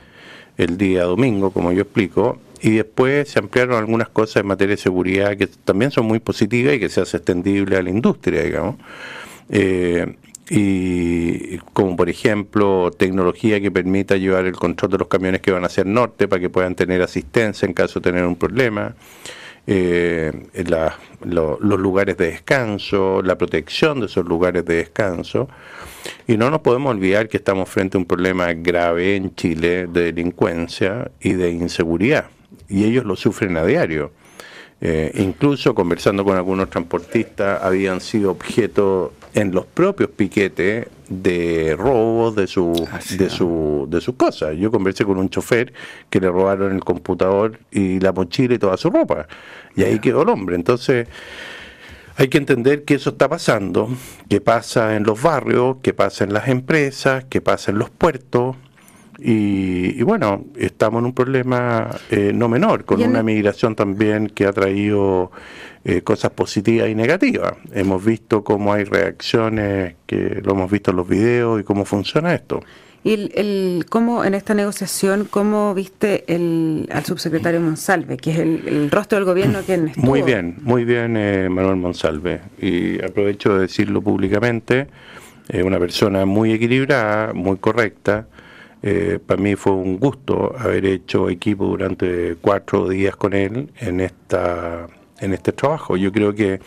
el 0.57 0.77
día 0.77 1.03
domingo, 1.03 1.51
como 1.51 1.71
yo 1.71 1.81
explico, 1.81 2.39
y 2.61 2.71
después 2.71 3.29
se 3.29 3.39
ampliaron 3.39 3.77
algunas 3.77 4.09
cosas 4.09 4.37
en 4.37 4.47
materia 4.47 4.75
de 4.75 4.81
seguridad 4.81 5.37
que 5.37 5.47
también 5.47 5.91
son 5.91 6.05
muy 6.05 6.19
positivas 6.19 6.75
y 6.75 6.79
que 6.79 6.89
se 6.89 7.01
hace 7.01 7.17
extendible 7.17 7.77
a 7.77 7.83
la 7.83 7.89
industria, 7.89 8.41
digamos. 8.41 8.77
Eh, 9.49 10.15
y 10.49 11.57
como 11.73 11.97
por 11.97 12.09
ejemplo 12.09 12.91
tecnología 12.97 13.59
que 13.59 13.69
permita 13.69 14.15
llevar 14.15 14.45
el 14.45 14.53
control 14.53 14.91
de 14.91 14.97
los 14.99 15.07
camiones 15.09 15.41
que 15.41 15.51
van 15.51 15.65
hacia 15.65 15.83
el 15.83 15.91
norte 15.91 16.27
para 16.29 16.39
que 16.39 16.49
puedan 16.49 16.73
tener 16.73 17.01
asistencia 17.01 17.65
en 17.65 17.73
caso 17.73 17.99
de 17.99 18.11
tener 18.11 18.25
un 18.25 18.37
problema 18.37 18.95
eh, 19.67 20.31
los 21.21 21.79
lugares 21.79 22.17
de 22.17 22.31
descanso, 22.31 23.21
la 23.21 23.37
protección 23.37 23.99
de 23.99 24.05
esos 24.05 24.25
lugares 24.25 24.65
de 24.65 24.75
descanso. 24.75 25.49
Y 26.25 26.37
no 26.37 26.49
nos 26.49 26.61
podemos 26.61 26.91
olvidar 26.91 27.27
que 27.27 27.37
estamos 27.37 27.69
frente 27.69 27.97
a 27.97 27.99
un 27.99 28.05
problema 28.05 28.53
grave 28.53 29.17
en 29.17 29.35
Chile 29.35 29.87
de 29.87 30.13
delincuencia 30.13 31.11
y 31.19 31.33
de 31.33 31.51
inseguridad. 31.51 32.29
Y 32.69 32.85
ellos 32.85 33.03
lo 33.03 33.15
sufren 33.15 33.57
a 33.57 33.65
diario. 33.65 34.11
Eh, 34.79 35.11
incluso 35.15 35.73
conversando 35.73 36.23
con 36.23 36.37
algunos 36.37 36.69
transportistas, 36.69 37.63
habían 37.63 37.99
sido 37.99 38.29
objeto 38.31 39.13
en 39.33 39.51
los 39.51 39.65
propios 39.65 40.09
piquetes 40.11 40.87
de 41.09 41.75
robos 41.77 42.35
de 42.35 42.47
su, 42.47 42.87
ah, 42.91 42.99
de 43.17 43.29
su 43.29 43.87
de 43.89 44.01
sus 44.01 44.15
cosas. 44.15 44.55
Yo 44.57 44.69
conversé 44.69 45.03
con 45.05 45.17
un 45.17 45.29
chofer 45.29 45.73
que 46.09 46.19
le 46.19 46.29
robaron 46.29 46.73
el 46.73 46.83
computador 46.83 47.59
y 47.71 47.99
la 47.99 48.11
mochila 48.11 48.55
y 48.55 48.59
toda 48.59 48.77
su 48.77 48.89
ropa. 48.89 49.27
Y 49.75 49.83
ahí 49.83 49.99
quedó 49.99 50.21
el 50.23 50.29
hombre. 50.29 50.55
Entonces, 50.55 51.07
hay 52.15 52.27
que 52.29 52.37
entender 52.37 52.83
que 52.83 52.95
eso 52.95 53.11
está 53.11 53.29
pasando, 53.29 53.89
que 54.29 54.41
pasa 54.41 54.95
en 54.95 55.03
los 55.03 55.21
barrios, 55.21 55.77
que 55.83 55.93
pasa 55.93 56.23
en 56.23 56.33
las 56.33 56.47
empresas, 56.47 57.25
que 57.25 57.41
pasa 57.41 57.71
en 57.71 57.77
los 57.77 57.89
puertos, 57.89 58.55
y, 59.19 60.01
bueno, 60.03 60.45
estamos 60.55 60.99
en 60.99 61.05
un 61.05 61.13
problema 61.13 61.89
eh, 62.11 62.31
no 62.33 62.49
menor, 62.49 62.85
con 62.85 63.01
una 63.01 63.23
migración 63.23 63.75
también 63.75 64.27
que 64.27 64.45
ha 64.45 64.53
traído 64.53 65.31
eh, 65.83 66.01
cosas 66.01 66.31
positivas 66.31 66.89
y 66.89 66.95
negativas. 66.95 67.53
Hemos 67.71 68.05
visto 68.05 68.43
cómo 68.43 68.73
hay 68.73 68.83
reacciones, 68.83 69.95
que 70.05 70.41
lo 70.43 70.51
hemos 70.51 70.69
visto 70.69 70.91
en 70.91 70.97
los 70.97 71.07
videos 71.07 71.61
y 71.61 71.63
cómo 71.63 71.83
funciona 71.85 72.35
esto. 72.35 72.61
¿Y 73.03 73.31
el, 73.35 73.85
cómo 73.89 74.25
en 74.25 74.33
esta 74.33 74.53
negociación, 74.53 75.27
cómo 75.29 75.73
viste 75.73 76.25
el, 76.27 76.89
al 76.91 77.05
subsecretario 77.05 77.61
Monsalve, 77.61 78.17
que 78.17 78.31
es 78.31 78.39
el, 78.39 78.91
rostro 78.91 79.17
del 79.17 79.25
gobierno 79.25 79.59
que 79.65 79.73
estuvo? 79.87 80.05
Muy 80.05 80.21
bien, 80.21 80.57
muy 80.61 80.83
bien 80.83 81.15
eh, 81.17 81.47
Manuel 81.49 81.77
Monsalve. 81.77 82.41
Y 82.61 83.03
aprovecho 83.03 83.55
de 83.55 83.61
decirlo 83.61 84.01
públicamente, 84.01 84.87
es 85.47 85.63
una 85.63 85.79
persona 85.79 86.25
muy 86.25 86.51
equilibrada, 86.51 87.33
muy 87.33 87.57
correcta, 87.57 88.27
eh, 88.83 89.19
para 89.25 89.41
mí 89.41 89.55
fue 89.55 89.73
un 89.73 89.97
gusto 89.97 90.53
haber 90.57 90.85
hecho 90.85 91.29
equipo 91.29 91.65
durante 91.65 92.35
cuatro 92.39 92.87
días 92.87 93.15
con 93.15 93.33
él 93.33 93.71
en 93.79 94.01
esta 94.01 94.87
en 95.19 95.33
este 95.33 95.51
trabajo. 95.51 95.97
Yo 95.97 96.11
creo 96.11 96.33
que 96.33 96.59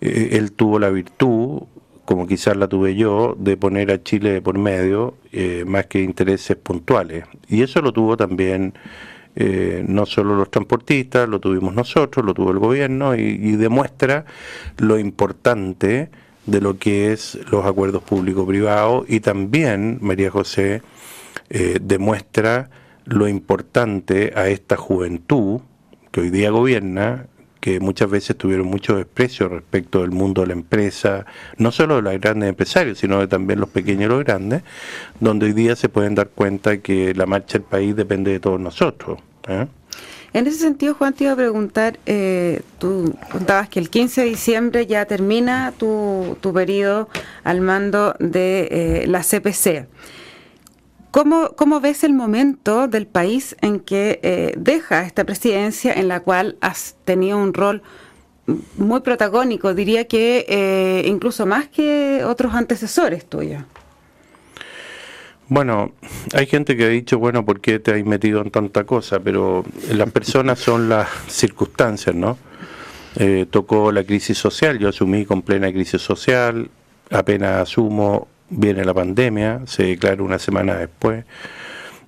eh, 0.00 0.28
él 0.32 0.52
tuvo 0.52 0.78
la 0.78 0.90
virtud, 0.90 1.62
como 2.04 2.26
quizás 2.26 2.56
la 2.56 2.68
tuve 2.68 2.94
yo, 2.94 3.34
de 3.38 3.56
poner 3.56 3.90
a 3.90 4.02
Chile 4.02 4.40
por 4.40 4.58
medio 4.58 5.14
eh, 5.32 5.64
más 5.66 5.86
que 5.86 6.00
intereses 6.00 6.56
puntuales. 6.56 7.24
Y 7.48 7.62
eso 7.62 7.80
lo 7.82 7.92
tuvo 7.92 8.16
también 8.16 8.74
no 9.36 10.06
solo 10.06 10.36
los 10.36 10.48
transportistas, 10.48 11.28
lo 11.28 11.40
tuvimos 11.40 11.74
nosotros, 11.74 12.24
lo 12.24 12.34
tuvo 12.34 12.52
el 12.52 12.60
gobierno 12.60 13.16
y 13.16 13.56
demuestra 13.56 14.26
lo 14.78 14.96
importante 14.96 16.08
de 16.46 16.60
lo 16.60 16.78
que 16.78 17.12
es 17.12 17.38
los 17.50 17.64
acuerdos 17.64 18.02
público-privados 18.02 19.06
y 19.08 19.20
también, 19.20 19.98
María 20.00 20.30
José, 20.30 20.82
eh, 21.50 21.78
demuestra 21.80 22.70
lo 23.04 23.28
importante 23.28 24.32
a 24.34 24.48
esta 24.48 24.76
juventud 24.76 25.60
que 26.10 26.20
hoy 26.20 26.30
día 26.30 26.50
gobierna, 26.50 27.26
que 27.60 27.80
muchas 27.80 28.10
veces 28.10 28.36
tuvieron 28.36 28.66
mucho 28.66 28.96
desprecio 28.96 29.48
respecto 29.48 30.02
del 30.02 30.10
mundo 30.10 30.42
de 30.42 30.48
la 30.48 30.52
empresa, 30.52 31.26
no 31.56 31.72
solo 31.72 31.96
de 31.96 32.02
los 32.02 32.20
grandes 32.20 32.48
empresarios, 32.48 32.98
sino 32.98 33.20
de 33.20 33.26
también 33.26 33.58
los 33.58 33.68
pequeños 33.68 34.04
y 34.04 34.08
los 34.08 34.24
grandes, 34.24 34.62
donde 35.18 35.46
hoy 35.46 35.52
día 35.54 35.74
se 35.74 35.88
pueden 35.88 36.14
dar 36.14 36.28
cuenta 36.28 36.78
que 36.78 37.14
la 37.14 37.26
marcha 37.26 37.58
del 37.58 37.62
país 37.62 37.96
depende 37.96 38.32
de 38.32 38.40
todos 38.40 38.60
nosotros. 38.60 39.18
¿eh? 39.48 39.66
En 40.34 40.46
ese 40.46 40.58
sentido, 40.58 40.94
Juan, 40.94 41.14
te 41.14 41.24
iba 41.24 41.32
a 41.32 41.36
preguntar, 41.36 41.98
eh, 42.06 42.62
tú 42.78 43.14
contabas 43.30 43.68
que 43.68 43.80
el 43.80 43.90
15 43.90 44.22
de 44.22 44.26
diciembre 44.28 44.86
ya 44.86 45.06
termina 45.06 45.72
tu, 45.76 46.36
tu 46.40 46.52
periodo 46.52 47.08
al 47.44 47.60
mando 47.60 48.14
de 48.18 49.04
la 49.08 49.22
CPC. 49.22 49.86
¿Cómo, 51.14 51.50
¿Cómo, 51.54 51.80
ves 51.80 52.02
el 52.02 52.12
momento 52.12 52.88
del 52.88 53.06
país 53.06 53.54
en 53.60 53.78
que 53.78 54.18
eh, 54.24 54.52
deja 54.56 55.02
esta 55.02 55.22
presidencia 55.22 55.92
en 55.92 56.08
la 56.08 56.18
cual 56.18 56.56
has 56.60 56.96
tenido 57.04 57.38
un 57.38 57.54
rol 57.54 57.82
muy 58.76 58.98
protagónico, 58.98 59.74
diría 59.74 60.08
que 60.08 60.44
eh, 60.48 61.04
incluso 61.06 61.46
más 61.46 61.68
que 61.68 62.24
otros 62.24 62.52
antecesores 62.54 63.26
tuyos? 63.26 63.62
Bueno, 65.46 65.92
hay 66.32 66.46
gente 66.46 66.76
que 66.76 66.84
ha 66.84 66.88
dicho, 66.88 67.20
bueno, 67.20 67.44
¿por 67.44 67.60
qué 67.60 67.78
te 67.78 67.92
has 67.92 68.04
metido 68.04 68.42
en 68.42 68.50
tanta 68.50 68.82
cosa? 68.82 69.20
Pero 69.20 69.64
las 69.92 70.10
personas 70.10 70.58
son 70.58 70.88
las 70.88 71.08
circunstancias, 71.28 72.16
¿no? 72.16 72.38
Eh, 73.14 73.46
tocó 73.48 73.92
la 73.92 74.02
crisis 74.02 74.36
social, 74.36 74.80
yo 74.80 74.88
asumí 74.88 75.26
con 75.26 75.42
plena 75.42 75.70
crisis 75.70 76.02
social, 76.02 76.68
apenas 77.08 77.62
asumo 77.62 78.26
viene 78.50 78.84
la 78.84 78.94
pandemia, 78.94 79.62
se 79.66 79.84
declara 79.84 80.22
una 80.22 80.38
semana 80.38 80.74
después. 80.74 81.24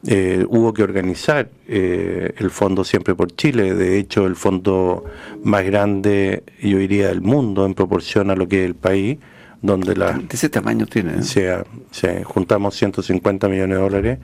Eh, 0.07 0.45
hubo 0.49 0.73
que 0.73 0.83
organizar 0.83 1.49
eh, 1.66 2.33
el 2.37 2.50
Fondo 2.50 2.85
Siempre 2.85 3.14
por 3.14 3.35
Chile, 3.35 3.75
de 3.75 3.99
hecho 3.99 4.26
el 4.26 4.37
fondo 4.37 5.05
más 5.43 5.64
grande, 5.64 6.45
yo 6.62 6.78
diría, 6.78 7.09
del 7.09 7.23
mundo 7.23 7.66
en 7.66 7.75
proporción 7.75 8.31
a 8.31 8.37
lo 8.37 8.47
que 8.47 8.62
es 8.62 8.66
el 8.66 8.76
país, 8.76 9.19
donde 9.62 9.97
la... 9.97 10.12
De 10.12 10.26
ese 10.31 10.49
tamaño 10.49 10.87
tiene. 10.87 11.14
¿eh? 11.14 11.64
Se, 11.90 12.25
juntamos 12.25 12.76
150 12.76 13.49
millones 13.49 13.76
de 13.76 13.83
dólares 13.83 14.19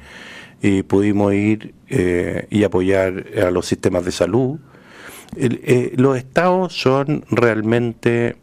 y 0.60 0.82
pudimos 0.82 1.34
ir 1.34 1.74
eh, 1.88 2.46
y 2.50 2.62
apoyar 2.62 3.24
a 3.44 3.50
los 3.50 3.66
sistemas 3.66 4.04
de 4.04 4.12
salud. 4.12 4.60
los 5.96 6.16
estados 6.16 6.74
son 6.80 7.24
realmente 7.28 8.36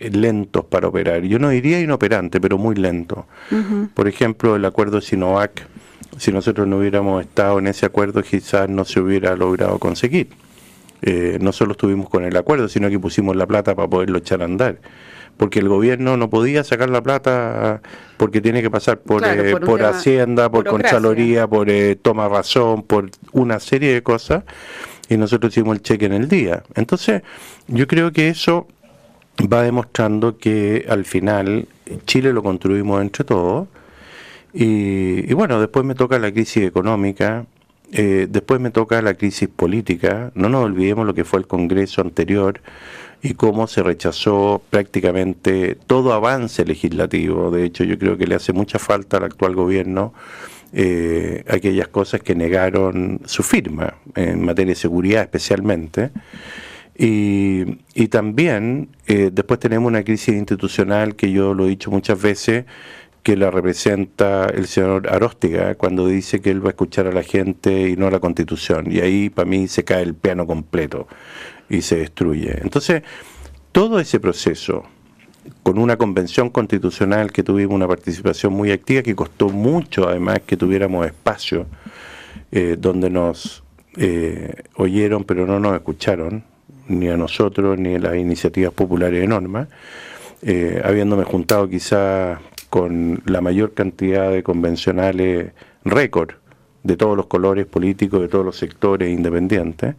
lentos 0.00 0.64
para 0.64 0.88
operar. 0.88 1.22
Yo 1.22 1.38
no 1.38 1.50
diría 1.50 1.80
inoperante, 1.80 2.40
pero 2.40 2.58
muy 2.58 2.74
lento. 2.74 3.26
Por 3.94 4.08
ejemplo, 4.08 4.56
el 4.56 4.64
acuerdo 4.64 5.00
Sinovac, 5.00 5.66
si 6.16 6.32
nosotros 6.32 6.66
no 6.66 6.78
hubiéramos 6.78 7.22
estado 7.22 7.58
en 7.58 7.66
ese 7.66 7.86
acuerdo, 7.86 8.22
quizás 8.22 8.68
no 8.68 8.84
se 8.84 9.00
hubiera 9.00 9.36
logrado 9.36 9.78
conseguir. 9.78 10.28
Eh, 11.02 11.38
no 11.40 11.52
solo 11.52 11.72
estuvimos 11.72 12.08
con 12.08 12.24
el 12.24 12.36
acuerdo, 12.36 12.68
sino 12.68 12.88
que 12.88 12.98
pusimos 12.98 13.36
la 13.36 13.46
plata 13.46 13.74
para 13.74 13.88
poderlo 13.88 14.18
echar 14.18 14.42
a 14.42 14.46
andar. 14.46 14.80
Porque 15.36 15.58
el 15.58 15.68
gobierno 15.68 16.16
no 16.16 16.28
podía 16.28 16.64
sacar 16.64 16.90
la 16.90 17.02
plata 17.02 17.80
porque 18.16 18.40
tiene 18.40 18.60
que 18.60 18.70
pasar 18.70 19.00
por, 19.00 19.24
eh, 19.24 19.56
por, 19.56 19.82
Hacienda, 19.82 20.50
por 20.50 20.66
Contraloría, 20.66 21.46
por 21.46 21.70
eh, 21.70 21.96
Toma 21.96 22.28
Razón, 22.28 22.82
por 22.82 23.10
una 23.32 23.60
serie 23.60 23.94
de 23.94 24.02
cosas. 24.02 24.44
Y 25.08 25.16
nosotros 25.16 25.52
hicimos 25.52 25.76
el 25.76 25.82
cheque 25.82 26.06
en 26.06 26.12
el 26.12 26.28
día. 26.28 26.62
Entonces, 26.74 27.22
yo 27.68 27.86
creo 27.86 28.12
que 28.12 28.28
eso 28.28 28.68
va 29.46 29.62
demostrando 29.62 30.38
que 30.38 30.86
al 30.88 31.04
final 31.04 31.68
Chile 32.06 32.32
lo 32.32 32.42
construimos 32.42 33.00
entre 33.00 33.24
todos. 33.24 33.68
Y, 34.52 35.32
bueno, 35.34 35.60
después 35.60 35.84
me 35.84 35.94
toca 35.94 36.18
la 36.18 36.32
crisis 36.32 36.64
económica, 36.64 37.46
eh, 37.92 38.26
después 38.28 38.60
me 38.60 38.70
toca 38.70 39.00
la 39.02 39.14
crisis 39.14 39.48
política. 39.48 40.32
No 40.34 40.48
nos 40.48 40.64
olvidemos 40.64 41.06
lo 41.06 41.14
que 41.14 41.24
fue 41.24 41.40
el 41.40 41.46
Congreso 41.46 42.00
anterior 42.00 42.60
y 43.22 43.34
cómo 43.34 43.66
se 43.66 43.82
rechazó 43.82 44.62
prácticamente 44.70 45.76
todo 45.86 46.12
avance 46.12 46.64
legislativo. 46.64 47.50
De 47.50 47.64
hecho, 47.64 47.84
yo 47.84 47.98
creo 47.98 48.16
que 48.16 48.26
le 48.26 48.34
hace 48.34 48.52
mucha 48.52 48.78
falta 48.78 49.18
al 49.18 49.24
actual 49.24 49.54
gobierno 49.54 50.12
eh, 50.72 51.44
aquellas 51.48 51.88
cosas 51.88 52.22
que 52.22 52.34
negaron 52.34 53.20
su 53.24 53.42
firma, 53.42 53.94
en 54.14 54.44
materia 54.44 54.72
de 54.72 54.76
seguridad 54.76 55.22
especialmente. 55.22 56.10
Y, 57.02 57.78
y 57.94 58.08
también 58.08 58.90
eh, 59.06 59.30
después 59.32 59.58
tenemos 59.58 59.88
una 59.88 60.04
crisis 60.04 60.34
institucional 60.34 61.16
que 61.16 61.32
yo 61.32 61.54
lo 61.54 61.64
he 61.64 61.70
dicho 61.70 61.90
muchas 61.90 62.20
veces, 62.20 62.66
que 63.22 63.38
la 63.38 63.50
representa 63.50 64.50
el 64.50 64.66
señor 64.66 65.08
Aróstiga 65.08 65.76
cuando 65.76 66.06
dice 66.06 66.42
que 66.42 66.50
él 66.50 66.62
va 66.62 66.68
a 66.68 66.70
escuchar 66.72 67.06
a 67.06 67.12
la 67.12 67.22
gente 67.22 67.88
y 67.88 67.96
no 67.96 68.06
a 68.06 68.10
la 68.10 68.20
constitución. 68.20 68.92
Y 68.92 69.00
ahí 69.00 69.30
para 69.30 69.48
mí 69.48 69.66
se 69.66 69.82
cae 69.82 70.02
el 70.02 70.12
piano 70.12 70.46
completo 70.46 71.08
y 71.70 71.80
se 71.80 71.96
destruye. 71.96 72.58
Entonces, 72.60 73.02
todo 73.72 73.98
ese 73.98 74.20
proceso, 74.20 74.82
con 75.62 75.78
una 75.78 75.96
convención 75.96 76.50
constitucional 76.50 77.32
que 77.32 77.42
tuvimos 77.42 77.74
una 77.74 77.88
participación 77.88 78.52
muy 78.52 78.72
activa, 78.72 79.00
que 79.00 79.16
costó 79.16 79.48
mucho 79.48 80.06
además 80.06 80.40
que 80.44 80.58
tuviéramos 80.58 81.06
espacio, 81.06 81.64
eh, 82.52 82.76
donde 82.78 83.08
nos 83.08 83.62
eh, 83.96 84.52
oyeron 84.76 85.24
pero 85.24 85.46
no 85.46 85.58
nos 85.58 85.72
escucharon, 85.74 86.44
ni 86.90 87.08
a 87.08 87.16
nosotros, 87.16 87.78
ni 87.78 87.94
a 87.94 87.98
las 87.98 88.16
iniciativas 88.16 88.72
populares 88.72 89.20
de 89.20 89.26
norma, 89.26 89.68
eh, 90.42 90.80
habiéndome 90.84 91.24
juntado 91.24 91.68
quizá 91.68 92.40
con 92.68 93.22
la 93.26 93.40
mayor 93.40 93.74
cantidad 93.74 94.30
de 94.30 94.42
convencionales 94.42 95.52
récord 95.84 96.30
de 96.82 96.96
todos 96.96 97.16
los 97.16 97.26
colores 97.26 97.66
políticos, 97.66 98.20
de 98.20 98.28
todos 98.28 98.44
los 98.44 98.56
sectores 98.56 99.10
independientes, 99.10 99.94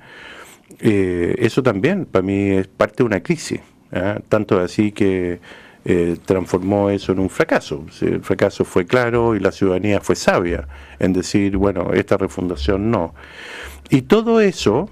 eh, 0.80 1.36
eso 1.38 1.62
también 1.62 2.06
para 2.06 2.24
mí 2.24 2.52
es 2.52 2.68
parte 2.68 2.98
de 2.98 3.04
una 3.04 3.22
crisis, 3.22 3.60
¿ah? 3.92 4.20
tanto 4.30 4.60
así 4.60 4.92
que 4.92 5.40
eh, 5.84 6.18
transformó 6.26 6.90
eso 6.90 7.12
en 7.12 7.20
un 7.20 7.30
fracaso. 7.30 7.86
El 8.02 8.22
fracaso 8.22 8.64
fue 8.66 8.86
claro 8.86 9.36
y 9.36 9.40
la 9.40 9.52
ciudadanía 9.52 10.00
fue 10.00 10.16
sabia 10.16 10.68
en 11.00 11.14
decir, 11.14 11.58
bueno, 11.58 11.92
esta 11.94 12.18
refundación 12.18 12.92
no. 12.92 13.14
Y 13.90 14.04
todo 14.04 14.42
eso 14.42 14.90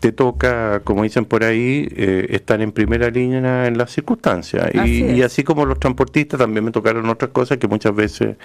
te 0.00 0.12
toca, 0.12 0.80
como 0.80 1.02
dicen 1.02 1.26
por 1.26 1.44
ahí, 1.44 1.86
eh, 1.94 2.26
estar 2.30 2.60
en 2.60 2.72
primera 2.72 3.10
línea 3.10 3.66
en 3.66 3.76
las 3.78 3.92
circunstancias. 3.92 4.70
y, 4.74 5.04
y, 5.04 5.22
así 5.22 5.44
como 5.44 5.66
los 5.66 5.78
transportistas, 5.78 6.40
también 6.40 6.64
me 6.64 6.70
tocaron 6.72 7.08
otras 7.08 7.30
cosas 7.30 7.58
que 7.58 7.68
muchas 7.68 7.94
veces 7.94 8.36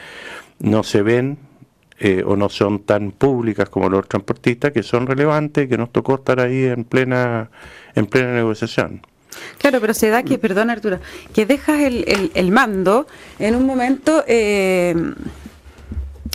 no 0.60 0.84
se 0.84 1.02
ven 1.02 1.38
eh, 1.98 2.24
o 2.26 2.36
no 2.36 2.50
son 2.50 2.80
tan 2.80 3.12
públicas 3.12 3.70
como 3.70 3.90
los 3.90 4.08
transportistas, 4.10 4.74
que 4.74 4.84
son 4.84 5.08
relevantes, 5.08 5.70
que 5.70 5.78
nos 5.78 5.94
tocó 5.94 6.16
estar 6.16 6.42
ahí 6.42 6.66
en 6.66 6.84
plena, 6.84 7.50
en 7.96 8.06
plena 8.08 8.34
negociación. 8.34 9.02
Claro, 9.58 9.80
pero 9.80 9.94
se 9.94 10.10
da 10.10 10.24
que, 10.24 10.38
perdón 10.38 10.70
Arturo, 10.70 11.00
que 11.34 11.46
dejas 11.46 11.80
el, 11.82 12.32
el, 12.34 12.52
mando 12.52 13.08
en 13.40 13.56
un 13.56 13.66
momento... 13.66 14.24
Eh, 14.28 14.94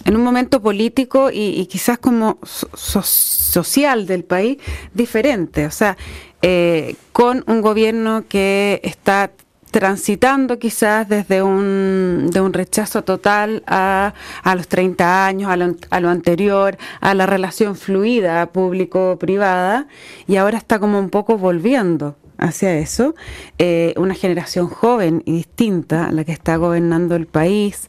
en 0.05 0.17
un 0.17 0.23
momento 0.23 0.61
político 0.61 1.31
y, 1.33 1.67
quizás 1.67 1.99
como 1.99 2.39
social 2.45 4.07
del 4.07 4.25
país 4.25 4.59
diferente, 4.95 5.67
o 5.67 5.71
sea, 5.71 5.97
eh, 6.43 6.97
con 7.13 7.45
un 7.47 7.61
gobierno 7.61 8.25
que 8.29 8.81
está 8.83 9.31
transitando 9.71 10.59
quizás 10.59 11.09
desde 11.09 11.43
un, 11.43 12.29
de 12.33 12.41
un 12.41 12.53
rechazo 12.53 13.03
total 13.03 13.63
a, 13.67 14.15
a 14.43 14.55
los 14.55 14.67
30 14.69 15.27
años, 15.27 15.51
a 15.51 15.57
lo, 15.57 15.77
a 15.91 16.01
lo, 16.01 16.09
anterior, 16.09 16.77
a 17.01 17.15
la 17.15 17.27
relación 17.27 17.77
fluida 17.77 18.51
público-privada, 18.53 19.87
y 20.27 20.37
ahora 20.37 20.59
está 20.59 20.79
como 20.79 20.99
un 20.99 21.11
poco 21.11 21.39
volviendo 21.39 22.17
hacia 22.41 22.77
eso. 22.77 23.15
Eh, 23.59 23.95
una 23.97 24.15
generación 24.15 24.67
joven 24.67 25.23
y 25.27 25.33
distinta, 25.33 26.11
la 26.11 26.25
que 26.25 26.33
está 26.33 26.57
gobernando 26.57 27.15
el 27.15 27.27
país. 27.27 27.89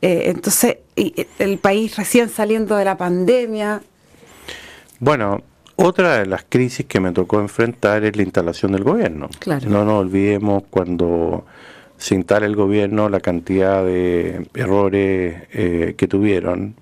Eh, 0.00 0.24
entonces, 0.26 0.78
el 0.96 1.58
país 1.58 1.96
recién 1.96 2.28
saliendo 2.28 2.76
de 2.76 2.84
la 2.84 2.96
pandemia. 2.96 3.82
Bueno, 5.00 5.42
otra 5.76 6.18
de 6.18 6.26
las 6.26 6.44
crisis 6.48 6.86
que 6.86 6.98
me 6.98 7.12
tocó 7.12 7.40
enfrentar 7.40 8.04
es 8.04 8.16
la 8.16 8.22
instalación 8.22 8.72
del 8.72 8.82
gobierno. 8.82 9.28
No 9.66 9.84
nos 9.84 10.00
olvidemos 10.00 10.64
cuando 10.70 11.44
se 11.96 12.14
instala 12.14 12.46
el 12.46 12.56
gobierno 12.56 13.08
la 13.08 13.20
cantidad 13.20 13.84
de 13.84 14.46
errores 14.54 15.42
eh, 15.52 15.94
que 15.96 16.08
tuvieron 16.08 16.74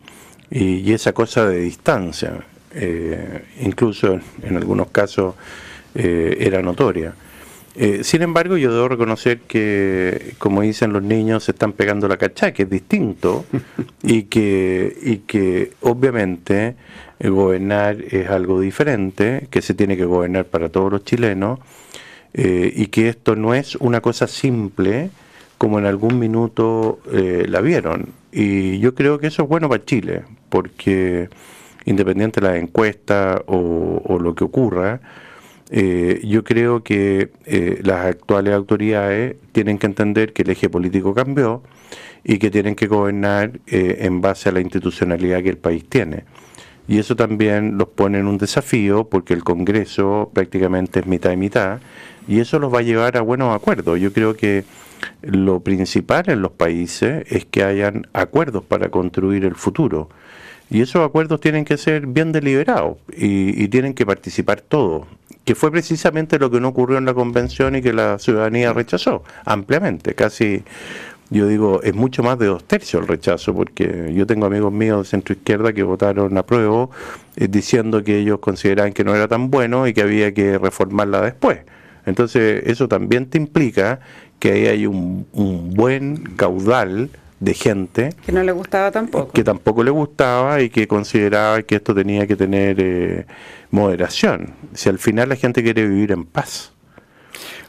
y, 0.51 0.93
esa 0.93 1.13
cosa 1.13 1.47
de 1.47 1.59
distancia, 1.59 2.45
eh, 2.73 3.45
incluso 3.61 4.19
en, 4.43 4.57
algunos 4.57 4.89
casos 4.89 5.35
eh, 5.95 6.37
era 6.41 6.63
notoria. 6.63 7.15
Sin 8.03 8.23
embargo, 8.23 8.57
yo 8.57 8.73
debo 8.73 8.89
reconocer 8.89 9.41
que, 9.41 10.35
como 10.39 10.63
dicen 10.63 10.93
los 10.93 11.03
niños, 11.03 11.45
se 11.45 11.53
están 11.53 11.73
pegando 11.73 12.09
la 12.09 12.17
cachá, 12.17 12.53
que 12.53 12.63
es 12.63 12.71
distinto 12.71 13.45
y 14.03 14.25
que, 14.25 14.97
y 15.03 15.19
que 15.19 15.73
obviamente 15.81 16.77
gobernar 17.21 17.97
es 18.11 18.29
algo 18.29 18.61
diferente, 18.61 19.49
que 19.51 19.63
se 19.63 19.75
tiene 19.75 19.97
que 19.97 20.05
gobernar 20.05 20.47
para 20.47 20.69
todos 20.69 20.93
los 20.93 21.05
chilenos 21.05 21.61
eh, 22.35 22.73
y 22.75 22.89
que 22.89 23.09
esto 23.09 23.35
no 23.35 23.55
es 23.55 23.77
una 23.77 24.01
cosa 24.01 24.27
simple 24.27 25.11
como 25.59 25.79
en 25.79 25.87
algún 25.87 26.19
minuto 26.19 27.01
eh, 27.11 27.47
la 27.49 27.63
vieron. 27.63 28.11
Y 28.31 28.79
yo 28.79 28.95
creo 28.95 29.19
que 29.19 29.29
eso 29.29 29.45
es 29.45 29.49
bueno 29.49 29.71
para 29.71 29.85
Chile, 29.85 30.25
porque 30.51 31.31
independiente 31.87 32.41
de 32.41 32.47
la 32.47 32.59
encuesta 32.59 33.43
o, 33.47 34.19
lo 34.21 34.35
que 34.35 34.45
ocurra, 34.45 35.01
eh, 35.71 36.21
yo 36.25 36.45
creo 36.45 36.83
que 36.83 37.31
las 37.83 38.07
actuales 38.07 38.55
autoridades 38.55 39.37
tienen 39.53 39.79
que 39.79 39.87
entender 39.87 40.33
que 40.33 40.43
el 40.43 40.51
eje 40.51 40.69
político 40.69 41.15
cambió 41.15 41.63
y 42.25 42.39
que 42.39 42.51
tienen 42.51 42.75
que 42.75 42.87
gobernar 42.87 43.61
en 43.67 44.21
base 44.21 44.49
a 44.49 44.53
la 44.53 44.61
institucionalidad 44.61 45.43
que 45.43 45.51
el 45.51 45.59
país 45.59 45.85
tiene 45.89 46.25
y 46.89 46.99
eso 46.99 47.17
también 47.17 47.79
los 47.79 47.89
pone 47.89 48.19
en 48.19 48.27
un 48.27 48.39
desafío 48.39 49.05
porque 49.09 49.35
el 49.35 49.43
Congreso 49.43 50.31
prácticamente 50.33 51.01
es 51.01 51.07
mitad 51.07 51.33
y 51.33 51.37
mitad 51.37 51.81
y 52.29 52.41
eso 52.41 52.59
los 52.59 52.73
va 52.73 52.81
a 52.81 52.83
llevar 52.83 53.17
a 53.17 53.21
buenos 53.23 53.55
acuerdos. 53.55 53.99
Yo 54.01 54.13
creo 54.13 54.37
que 54.37 54.65
lo 55.23 55.61
principal 55.61 56.25
en 56.29 56.43
los 56.43 56.53
países 56.53 57.25
es 57.29 57.45
que 57.45 57.65
hayan 57.65 58.07
acuerdos 58.13 58.65
para 58.65 58.89
construir 58.89 59.45
el 59.45 59.55
futuro 59.55 60.09
y 60.71 60.83
esos 60.83 61.07
acuerdos 61.07 61.41
tienen 61.41 61.65
que 61.65 61.77
ser 61.77 62.07
bien 62.07 62.33
deliberados 62.33 62.99
y, 63.17 63.63
y 63.63 63.69
tienen 63.69 63.95
que 63.95 64.07
participar 64.07 64.61
todos 64.61 65.07
que 65.45 65.55
fue 65.55 65.71
precisamente 65.71 66.41
lo 66.41 66.51
que 66.51 66.61
no 66.61 66.69
ocurrió 66.69 66.99
en 66.99 67.05
la 67.05 67.15
convención 67.15 67.77
y 67.77 67.83
que 67.83 67.93
la 67.93 68.19
ciudadanía 68.19 68.73
rechazó 68.73 69.23
ampliamente, 69.45 70.15
casi 70.15 70.65
yo 71.31 71.49
digo, 71.49 71.83
es 71.83 71.95
mucho 71.95 72.23
más 72.23 72.39
de 72.39 72.47
dos 72.47 72.65
tercios 72.65 73.03
el 73.03 73.09
rechazo, 73.09 73.53
porque 73.53 74.13
yo 74.15 74.27
tengo 74.27 74.47
amigos 74.47 74.73
míos 74.73 75.03
de 75.03 75.11
centro 75.11 75.35
izquierda 75.35 75.73
que 75.73 75.83
votaron 75.83 76.37
a 76.39 76.45
prueba 76.45 76.89
eh, 77.37 77.49
diciendo 77.49 78.05
que 78.05 78.19
ellos 78.19 78.39
consideraban 78.39 78.93
que 78.93 79.03
no 79.03 79.15
era 79.15 79.27
tan 79.27 79.51
bueno 79.51 79.89
y 79.89 79.95
que 79.95 80.03
había 80.03 80.33
que 80.33 80.59
reformarla 80.59 81.23
después. 81.23 81.61
Entonces, 82.05 82.63
eso 82.67 82.87
también 82.87 83.27
te 83.27 83.39
implica 83.39 83.99
que 84.39 84.53
ahí 84.53 84.67
hay 84.67 84.87
un, 84.87 85.27
buen 85.75 86.19
caudal 86.37 87.11
de 87.41 87.55
gente 87.55 88.15
que 88.25 88.33
no 88.33 88.43
le 88.43 88.53
gustaba 88.53 88.91
tampoco 88.91 89.33
que 89.33 89.45
tampoco 89.45 89.85
le 89.85 89.91
gustaba 89.91 90.63
y 90.63 90.71
que 90.71 90.89
consideraba 90.89 91.63
que 91.63 91.77
esto 91.77 91.95
tenía 91.95 92.27
que 92.27 92.37
tener 92.37 92.77
eh, 92.81 93.27
moderación 93.71 94.55
si 94.73 94.89
al 94.89 94.99
final 94.99 95.29
la 95.29 95.37
gente 95.37 95.63
quiere 95.63 95.87
vivir 95.87 96.13
en 96.13 96.25
paz 96.25 96.73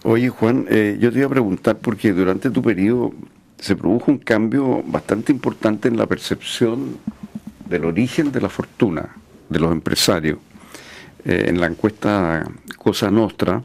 Oye 0.04 0.30
Juan, 0.30 0.66
eh, 0.70 0.98
yo 1.00 1.12
te 1.12 1.18
iba 1.18 1.28
a 1.28 1.30
preguntar 1.30 1.78
porque 1.80 2.14
durante 2.14 2.50
tu 2.50 2.62
periodo 2.62 3.14
se 3.60 3.76
produjo 3.76 4.12
un 4.12 4.20
cambio 4.20 4.84
bastante 4.86 5.32
importante 5.32 5.88
en 5.88 5.98
la 5.98 6.06
percepción 6.06 6.98
del 7.68 7.86
origen 7.86 8.32
de 8.32 8.42
la 8.42 8.50
fortuna 8.50 9.16
de 9.50 9.60
los 9.60 9.72
empresarios. 9.72 10.38
Eh, 11.26 11.48
en 11.50 11.60
la 11.60 11.68
encuesta 11.68 12.48
Cosa 12.78 13.10
Nostra, 13.10 13.64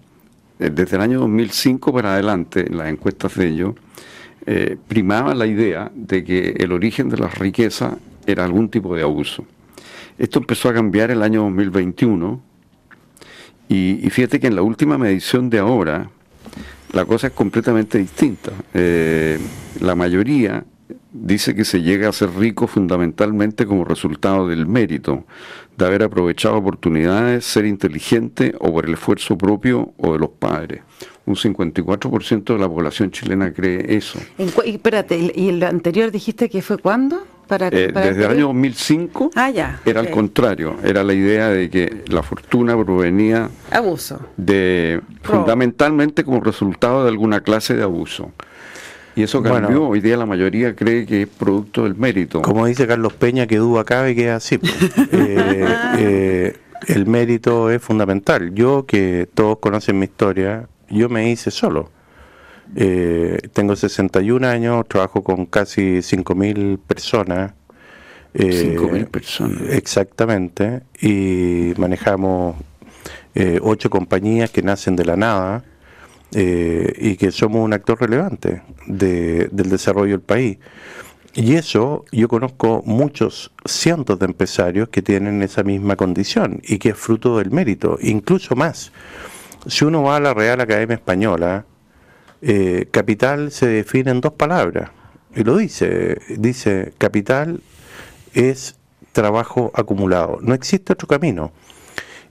eh, 0.59 0.71
desde 0.71 0.97
el 0.97 1.03
año 1.03 1.21
2005 1.21 1.93
para 1.93 2.15
adelante, 2.15 2.67
en 2.67 2.79
las 2.79 2.89
encuestas 2.89 3.35
de 3.37 3.49
ellos, 3.49 3.75
eh, 4.47 4.77
primaba 4.89 5.35
la 5.35 5.47
idea 5.47 5.91
de 5.95 6.25
que 6.25 6.55
el 6.59 6.73
origen 6.73 7.09
de 7.09 7.19
la 7.19 7.29
riqueza 7.29 7.99
era 8.27 8.45
algún 8.45 8.69
tipo 8.69 8.95
de 8.95 9.03
abuso. 9.03 9.45
Esto 10.19 10.41
empezó 10.41 10.69
a 10.69 10.75
cambiar 10.75 11.11
el 11.11 11.23
año 11.23 11.43
2021 11.43 12.41
y, 13.69 14.09
fíjate 14.11 14.39
que 14.39 14.49
en 14.49 14.57
la 14.57 14.63
última 14.63 14.99
medición 14.99 15.49
de 15.49 15.59
ahora, 15.59 16.11
la 16.93 17.05
cosa 17.07 17.29
es 17.29 17.33
completamente 17.33 17.97
distinta. 17.97 18.53
Eh, 18.75 19.39
la 19.81 19.95
mayoría 19.95 20.65
dice 21.13 21.55
que 21.55 21.65
se 21.65 21.83
llega 21.83 22.09
a 22.09 22.13
ser 22.13 22.31
rico 22.35 22.67
fundamentalmente 22.67 23.67
como 23.67 23.85
resultado 23.85 24.49
del 24.49 24.67
mérito, 24.67 25.25
de 25.77 25.87
haber 25.87 26.03
aprovechado 26.03 26.57
oportunidades, 26.57 27.45
ser 27.45 27.67
inteligente 27.67 28.55
o 28.59 28.73
por 28.73 28.87
el 28.87 28.95
esfuerzo 28.95 29.37
propio 29.37 29.93
o 29.99 30.13
de 30.13 30.19
los 30.19 30.31
padres. 30.31 30.83
Un 31.25 31.37
54% 31.37 32.45
de 32.45 32.59
la 32.59 32.69
población 32.69 33.11
chilena 33.11 33.53
cree 33.53 33.97
eso. 33.97 34.19
y, 34.39 34.71
espérate, 34.71 35.33
¿y 35.35 35.51
el 35.51 35.63
anterior 35.63 36.11
dijiste 36.11 36.49
que 36.49 36.63
fue 36.63 36.79
cuándo? 36.79 37.25
Eh, 37.51 37.93
desde 37.93 38.25
el 38.25 38.31
año 38.31 38.47
2005 38.47 39.33
ah, 39.35 39.51
ya, 39.51 39.81
era 39.85 40.01
al 40.01 40.11
contrario, 40.11 40.77
era 40.83 41.05
la 41.05 41.13
idea 41.13 41.49
de 41.49 41.69
que 41.69 42.03
la 42.07 42.23
fortuna 42.23 42.83
provenía 42.83 43.51
abuso 43.71 44.21
de 44.39 45.03
fundamentalmente 45.23 46.25
como 46.25 46.41
resultado 46.41 47.03
de 47.03 47.11
alguna 47.11 47.41
clase 47.41 47.75
de 47.75 47.83
abuso. 47.83 48.33
Y 49.15 49.23
eso 49.23 49.43
cambió, 49.43 49.89
hoy 49.89 50.01
día 50.01 50.17
la 50.17 50.27
mayoría 50.27 50.75
cree 50.75 51.05
que 51.05 51.23
es 51.23 51.29
producto 51.29 51.85
del 51.85 51.95
mérito. 51.95 52.43
Como 52.43 52.67
dice 52.67 52.87
Carlos 52.87 53.13
Peña, 53.13 53.47
que 53.47 53.59
duda 53.59 53.85
cabe 53.85 54.15
que 54.15 54.29
es 54.29 54.33
así. 54.33 54.59
Pues. 54.59 54.73
Eh, 55.13 55.67
eh, 55.99 56.57
el 56.89 57.07
mérito 57.07 57.71
es 57.71 57.83
fundamental. 57.83 58.55
Yo, 58.55 58.87
que 58.87 59.29
todos 59.35 59.59
conocen 59.59 59.99
mi 59.99 60.05
historia, 60.05 60.69
yo 60.89 61.09
me 61.09 61.31
hice 61.31 61.51
solo 61.51 61.91
eh, 62.75 63.39
tengo 63.53 63.77
61 63.77 64.47
años, 64.47 64.87
trabajo 64.89 65.23
con 65.23 65.47
casi 65.47 65.99
5.000 65.99 66.79
personas. 66.79 67.53
Eh, 68.35 68.77
5.000 68.77 69.07
personas. 69.09 69.63
Exactamente. 69.71 70.83
Y 71.01 71.75
manejamos 71.77 72.57
eh, 73.35 73.59
ocho 73.63 73.91
compañías 73.91 74.51
que 74.51 74.63
nacen 74.63 74.97
de 74.97 75.05
la 75.05 75.17
nada 75.17 75.65
eh, 76.35 76.93
y 76.99 77.17
que 77.17 77.31
somos 77.31 77.65
un 77.65 77.73
actor 77.73 78.01
relevante 78.01 78.63
del 78.87 79.69
desarrollo 79.69 80.13
del 80.13 80.23
país. 80.23 80.59
Y 81.35 81.55
eso 81.55 82.05
yo 82.13 82.29
conozco 82.29 82.83
muchos 82.85 83.53
cientos 83.65 84.19
de 84.19 84.27
empresarios 84.27 84.89
que 84.91 85.01
tienen 85.01 85.43
esa 85.43 85.63
misma 85.63 85.97
condición 85.97 86.61
y 86.63 86.79
que 86.79 86.91
es 86.91 86.97
fruto 86.97 87.39
del 87.39 87.51
mérito, 87.51 87.99
incluso 88.01 88.55
más. 88.55 88.93
Si 89.67 89.85
uno 89.85 90.03
va 90.03 90.17
a 90.17 90.21
la 90.21 90.35
Real 90.35 90.61
Academia 90.61 90.95
Española, 90.95 91.65
eh, 92.43 92.87
capital 92.91 93.51
se 93.51 93.67
define 93.67 94.11
en 94.11 94.21
dos 94.21 94.33
palabras, 94.33 94.91
y 95.35 95.45
lo 95.45 95.57
dice, 95.57 96.19
dice 96.37 96.93
capital 96.99 97.61
es 98.35 98.77
trabajo 99.13 99.71
acumulado, 99.75 100.39
no 100.43 100.53
existe 100.53 100.93
otro 100.93 101.09
camino. 101.09 101.53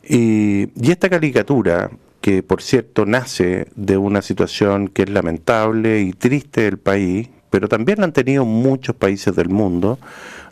Y, 0.04 0.70
y 0.76 0.92
esta 0.92 1.10
caricatura, 1.10 1.90
que 2.22 2.44
por 2.44 2.62
cierto 2.62 3.06
nace 3.06 3.68
de 3.76 3.98
una 3.98 4.22
situación 4.22 4.88
que 4.88 5.04
es 5.04 5.10
lamentable 5.10 6.02
y 6.02 6.14
triste 6.14 6.62
del 6.62 6.78
país, 6.78 7.30
pero 7.50 7.68
también 7.68 8.00
la 8.00 8.06
han 8.06 8.14
tenido 8.14 8.46
muchos 8.46 8.96
países 8.96 9.36
del 9.36 9.50
mundo, 9.50 10.00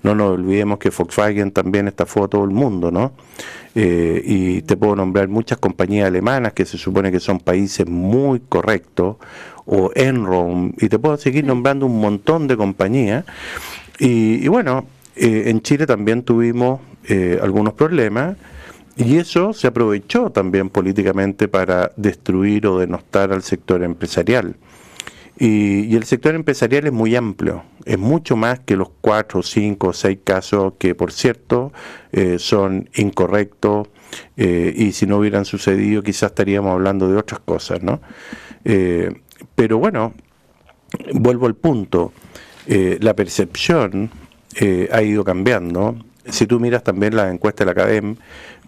no 0.04 0.16
nos 0.16 0.32
olvidemos 0.32 0.80
que 0.80 0.90
Volkswagen 0.90 1.52
también 1.52 1.88
está 1.88 2.04
a 2.04 2.28
todo 2.28 2.44
el 2.44 2.52
mundo, 2.52 2.92
¿no? 2.92 3.14
Eh, 3.76 4.22
y 4.26 4.62
te 4.64 4.76
puedo 4.78 4.96
nombrar 4.96 5.28
muchas 5.28 5.58
compañías 5.58 6.08
alemanas 6.08 6.54
que 6.54 6.66
se 6.66 6.78
supone 6.78 7.12
que 7.12 7.20
son 7.20 7.40
países 7.40 7.88
muy 7.88 8.40
correctos, 8.40 9.18
o 9.66 9.92
Enron, 9.94 10.74
y 10.80 10.90
te 10.90 10.98
puedo 10.98 11.18
seguir 11.18 11.46
nombrando 11.46 11.86
un 11.86 12.00
montón 12.00 12.48
de 12.48 12.58
compañías. 12.58 13.26
Y, 14.00 14.48
bueno, 14.48 14.86
en 15.16 15.62
Chile 15.62 15.86
también 15.86 16.24
tuvimos 16.24 16.80
algunos 17.42 17.74
problemas 17.74 18.38
y 19.00 19.16
eso 19.16 19.54
se 19.54 19.68
aprovechó 19.68 20.30
también 20.30 20.70
políticamente 20.70 21.48
para 21.48 21.94
destruir 21.96 22.68
o 22.68 22.80
denostar 22.80 23.32
al 23.32 23.44
sector 23.44 23.82
empresarial. 23.82 24.58
Y, 25.38 25.96
el 25.96 26.04
sector 26.04 26.36
empresarial 26.36 26.86
es 26.88 26.92
muy 26.92 27.16
amplio, 27.16 27.64
es 27.86 27.98
mucho 27.98 28.36
más 28.36 28.60
que 28.60 28.76
los 28.76 28.90
cuatro, 29.00 29.42
cinco 29.42 29.88
o 29.88 29.94
seis 29.94 30.20
casos 30.22 30.74
que, 30.78 30.96
por 30.96 31.14
cierto, 31.14 31.72
eh, 32.12 32.40
son 32.40 32.90
incorrectos 32.96 33.88
eh, 34.36 34.74
y 34.76 34.92
si 34.92 35.06
no 35.06 35.18
hubieran 35.20 35.46
sucedido 35.46 36.04
quizás 36.04 36.32
estaríamos 36.32 36.74
hablando 36.74 37.10
de 37.10 37.16
otras 37.16 37.40
cosas, 37.40 37.82
¿no? 37.82 38.02
Eh, 38.66 39.14
pero 39.56 39.78
bueno, 39.78 40.14
vuelvo 41.14 41.46
al 41.48 41.56
punto, 41.56 42.12
la 42.68 43.16
percepción 43.16 44.12
ha 44.92 45.02
ido 45.02 45.24
cambiando. 45.24 45.96
Si 46.26 46.48
tú 46.48 46.60
miras 46.60 46.84
también 46.84 47.16
la 47.16 47.30
encuesta 47.30 47.64
de 47.64 47.74
la 47.74 47.76
CADEM, 47.76 48.16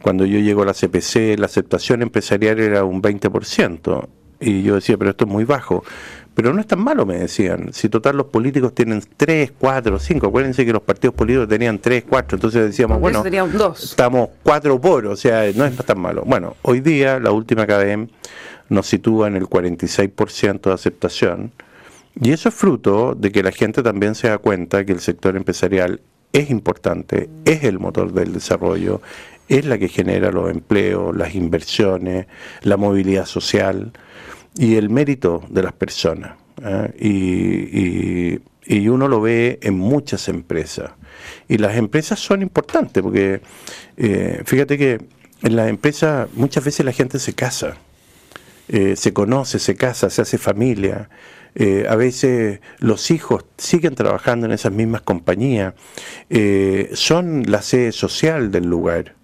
cuando 0.01 0.25
yo 0.25 0.39
llego 0.39 0.63
a 0.63 0.65
la 0.65 0.73
CPC, 0.73 1.37
la 1.37 1.45
aceptación 1.45 2.01
empresarial 2.01 2.59
era 2.59 2.83
un 2.83 3.01
20%. 3.01 4.07
Y 4.39 4.63
yo 4.63 4.75
decía, 4.75 4.97
pero 4.97 5.11
esto 5.11 5.25
es 5.25 5.31
muy 5.31 5.43
bajo. 5.43 5.83
Pero 6.33 6.53
no 6.53 6.61
es 6.61 6.67
tan 6.67 6.79
malo, 6.79 7.05
me 7.05 7.17
decían. 7.17 7.73
Si 7.73 7.89
total 7.89 8.17
los 8.17 8.27
políticos 8.27 8.73
tienen 8.73 9.03
3, 9.17 9.51
4, 9.59 9.99
5, 9.99 10.27
acuérdense 10.27 10.65
que 10.65 10.73
los 10.73 10.81
partidos 10.81 11.13
políticos 11.13 11.47
tenían 11.47 11.77
3, 11.77 12.05
4, 12.09 12.37
entonces 12.37 12.63
decíamos, 12.63 12.99
bueno, 12.99 13.23
estamos 13.77 14.29
4 14.41 14.81
por, 14.81 15.05
o 15.07 15.15
sea, 15.15 15.43
no 15.53 15.65
es 15.65 15.75
tan 15.75 15.99
malo. 15.99 16.23
Bueno, 16.25 16.55
hoy 16.61 16.79
día 16.79 17.19
la 17.19 17.31
última 17.31 17.67
KDM 17.67 18.07
nos 18.69 18.87
sitúa 18.87 19.27
en 19.27 19.35
el 19.35 19.47
46% 19.47 20.61
de 20.61 20.73
aceptación. 20.73 21.51
Y 22.19 22.31
eso 22.31 22.49
es 22.49 22.55
fruto 22.55 23.13
de 23.13 23.31
que 23.31 23.43
la 23.43 23.51
gente 23.51 23.83
también 23.83 24.15
se 24.15 24.29
da 24.29 24.37
cuenta 24.37 24.85
que 24.85 24.93
el 24.93 25.01
sector 25.01 25.35
empresarial 25.35 26.01
es 26.33 26.49
importante, 26.49 27.29
es 27.45 27.63
el 27.63 27.79
motor 27.79 28.13
del 28.13 28.33
desarrollo, 28.33 29.01
es 29.47 29.65
la 29.65 29.77
que 29.77 29.89
genera 29.89 30.31
los 30.31 30.49
empleos, 30.49 31.15
las 31.15 31.35
inversiones, 31.35 32.27
la 32.61 32.77
movilidad 32.77 33.25
social 33.25 33.91
y 34.55 34.75
el 34.75 34.89
mérito 34.89 35.43
de 35.49 35.63
las 35.63 35.73
personas. 35.73 36.37
¿eh? 36.63 38.39
Y, 38.67 38.87
uno 38.87 39.07
lo 39.07 39.19
ve 39.19 39.59
en 39.61 39.77
muchas 39.77 40.29
empresas. 40.29 40.91
Y 41.49 41.57
las 41.57 41.75
empresas 41.75 42.19
son 42.19 42.41
importantes 42.41 43.03
porque 43.03 43.41
eh, 43.97 44.41
fíjate 44.45 44.77
que 44.77 45.01
en 45.43 45.55
las 45.55 45.69
empresas 45.69 46.29
muchas 46.33 46.63
veces 46.63 46.85
la 46.85 46.93
gente 46.93 47.19
se 47.19 47.33
casa, 47.33 47.75
eh, 48.69 48.95
se 48.95 49.11
conoce, 49.11 49.59
se 49.59 49.75
casa, 49.75 50.09
se 50.09 50.21
hace 50.21 50.37
familia. 50.37 51.09
A 51.55 51.95
veces 51.95 52.61
los 52.79 53.11
hijos 53.11 53.45
siguen 53.57 53.95
trabajando 53.95 54.45
en 54.45 54.53
esas 54.53 54.71
mismas 54.71 55.01
compañías, 55.01 55.73
son 56.93 57.43
la 57.51 57.61
sede 57.61 57.91
social 57.91 58.51
del 58.51 58.65
lugar. 58.65 59.15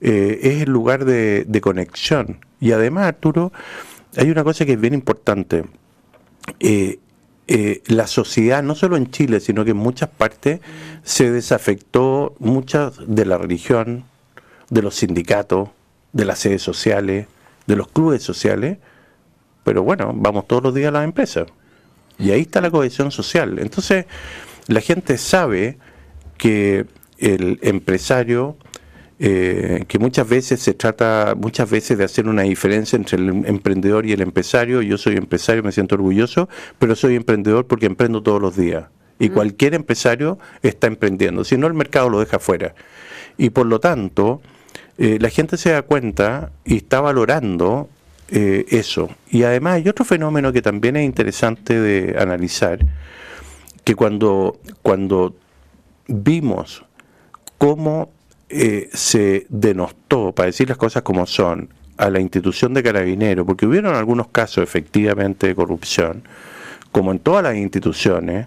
Eh, 0.00 0.40
es 0.42 0.62
el 0.62 0.70
lugar 0.70 1.04
de, 1.04 1.60
conexión. 1.62 2.44
Y 2.60 2.72
además, 2.72 3.06
Arturo, 3.06 3.52
hay 4.16 4.30
una 4.30 4.44
cosa 4.44 4.64
que 4.64 4.72
es 4.72 4.80
bien 4.80 4.94
importante. 4.94 5.64
Eh, 6.58 6.98
eh, 7.48 7.82
la 7.86 8.06
sociedad, 8.06 8.62
no 8.62 8.74
solo 8.74 8.96
en 8.96 9.10
Chile, 9.10 9.40
sino 9.40 9.64
que 9.64 9.72
en 9.72 9.76
muchas 9.76 10.08
partes, 10.08 10.60
se 11.02 11.30
desafectó 11.30 12.34
mucha 12.38 12.90
de 13.06 13.26
la 13.26 13.38
religión, 13.38 14.04
de 14.70 14.82
los 14.82 14.96
sindicatos, 14.96 15.68
de 16.12 16.24
las 16.24 16.38
sedes 16.38 16.62
sociales, 16.62 17.26
de 17.66 17.76
los 17.76 17.88
clubes 17.88 18.22
sociales, 18.22 18.78
pero 19.64 19.82
bueno, 19.82 20.12
vamos 20.14 20.46
todos 20.46 20.62
los 20.62 20.74
días 20.74 20.88
a 20.88 20.92
las 20.92 21.04
empresas. 21.04 21.46
Y 22.20 22.30
ahí 22.30 22.42
está 22.42 22.60
la 22.60 22.70
cohesión 22.70 23.10
social. 23.10 23.58
Entonces, 23.58 24.06
la 24.66 24.80
gente 24.80 25.18
sabe 25.18 25.78
que 26.36 26.86
el 27.18 27.58
empresario 27.62 28.56
eh, 29.22 29.84
que 29.86 29.98
muchas 29.98 30.26
veces 30.26 30.60
se 30.60 30.72
trata 30.72 31.34
muchas 31.36 31.68
veces 31.68 31.98
de 31.98 32.04
hacer 32.04 32.26
una 32.26 32.40
diferencia 32.40 32.96
entre 32.96 33.18
el 33.18 33.44
emprendedor 33.44 34.06
y 34.06 34.12
el 34.12 34.22
empresario. 34.22 34.80
Yo 34.80 34.96
soy 34.96 35.16
empresario, 35.16 35.62
me 35.62 35.72
siento 35.72 35.94
orgulloso, 35.96 36.48
pero 36.78 36.96
soy 36.96 37.16
emprendedor 37.16 37.66
porque 37.66 37.84
emprendo 37.84 38.22
todos 38.22 38.40
los 38.40 38.56
días. 38.56 38.86
Y 39.18 39.28
mm. 39.28 39.32
cualquier 39.34 39.74
empresario 39.74 40.38
está 40.62 40.86
emprendiendo, 40.86 41.44
si 41.44 41.58
no 41.58 41.66
el 41.66 41.74
mercado 41.74 42.08
lo 42.08 42.18
deja 42.18 42.38
fuera. 42.38 42.74
Y 43.36 43.50
por 43.50 43.66
lo 43.66 43.78
tanto, 43.78 44.40
eh, 44.96 45.18
la 45.20 45.28
gente 45.28 45.58
se 45.58 45.70
da 45.72 45.82
cuenta 45.82 46.50
y 46.64 46.78
está 46.78 47.02
valorando 47.02 47.90
eh, 48.30 48.66
eso. 48.68 49.10
Y 49.30 49.42
además 49.42 49.74
hay 49.74 49.88
otro 49.88 50.04
fenómeno 50.04 50.52
que 50.52 50.62
también 50.62 50.96
es 50.96 51.04
interesante 51.04 51.78
de 51.80 52.16
analizar, 52.18 52.78
que 53.84 53.94
cuando, 53.94 54.60
cuando 54.82 55.34
vimos 56.06 56.84
cómo 57.58 58.10
eh, 58.48 58.88
se 58.92 59.46
denostó, 59.48 60.32
para 60.32 60.46
decir 60.46 60.68
las 60.68 60.78
cosas 60.78 61.02
como 61.02 61.26
son, 61.26 61.68
a 61.96 62.08
la 62.08 62.18
institución 62.18 62.72
de 62.72 62.82
carabineros, 62.82 63.46
porque 63.46 63.66
hubieron 63.66 63.94
algunos 63.94 64.28
casos 64.28 64.64
efectivamente 64.64 65.46
de 65.46 65.54
corrupción, 65.54 66.22
como 66.90 67.12
en 67.12 67.18
todas 67.18 67.44
las 67.44 67.56
instituciones, 67.56 68.46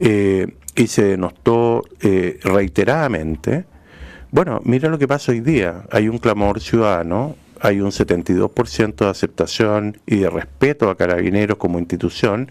eh, 0.00 0.46
y 0.74 0.86
se 0.86 1.04
denostó 1.04 1.84
eh, 2.00 2.40
reiteradamente, 2.42 3.66
bueno, 4.30 4.60
mira 4.64 4.88
lo 4.88 4.98
que 4.98 5.06
pasa 5.06 5.32
hoy 5.32 5.40
día, 5.40 5.84
hay 5.90 6.08
un 6.08 6.18
clamor 6.18 6.60
ciudadano, 6.60 7.36
hay 7.62 7.80
un 7.80 7.90
72% 7.90 8.96
de 8.96 9.08
aceptación 9.08 9.98
y 10.06 10.16
de 10.16 10.30
respeto 10.30 10.90
a 10.90 10.96
carabineros 10.96 11.56
como 11.56 11.78
institución, 11.78 12.50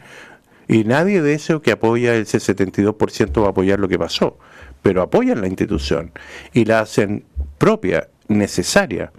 y 0.68 0.86
nadie 0.86 1.22
de 1.22 1.34
eso 1.34 1.62
que 1.62 1.72
apoya 1.72 2.16
ese 2.16 2.40
72% 2.40 3.42
va 3.42 3.48
a 3.48 3.50
apoyar 3.50 3.80
lo 3.80 3.88
que 3.88 4.00
pasó 4.00 4.38
pero 4.82 5.02
apoyan 5.02 5.42
la 5.42 5.48
institución 5.48 6.12
y 6.54 6.66
la 6.66 6.82
hacen 6.82 7.24
propia, 7.58 8.08
necesaria 8.28 9.12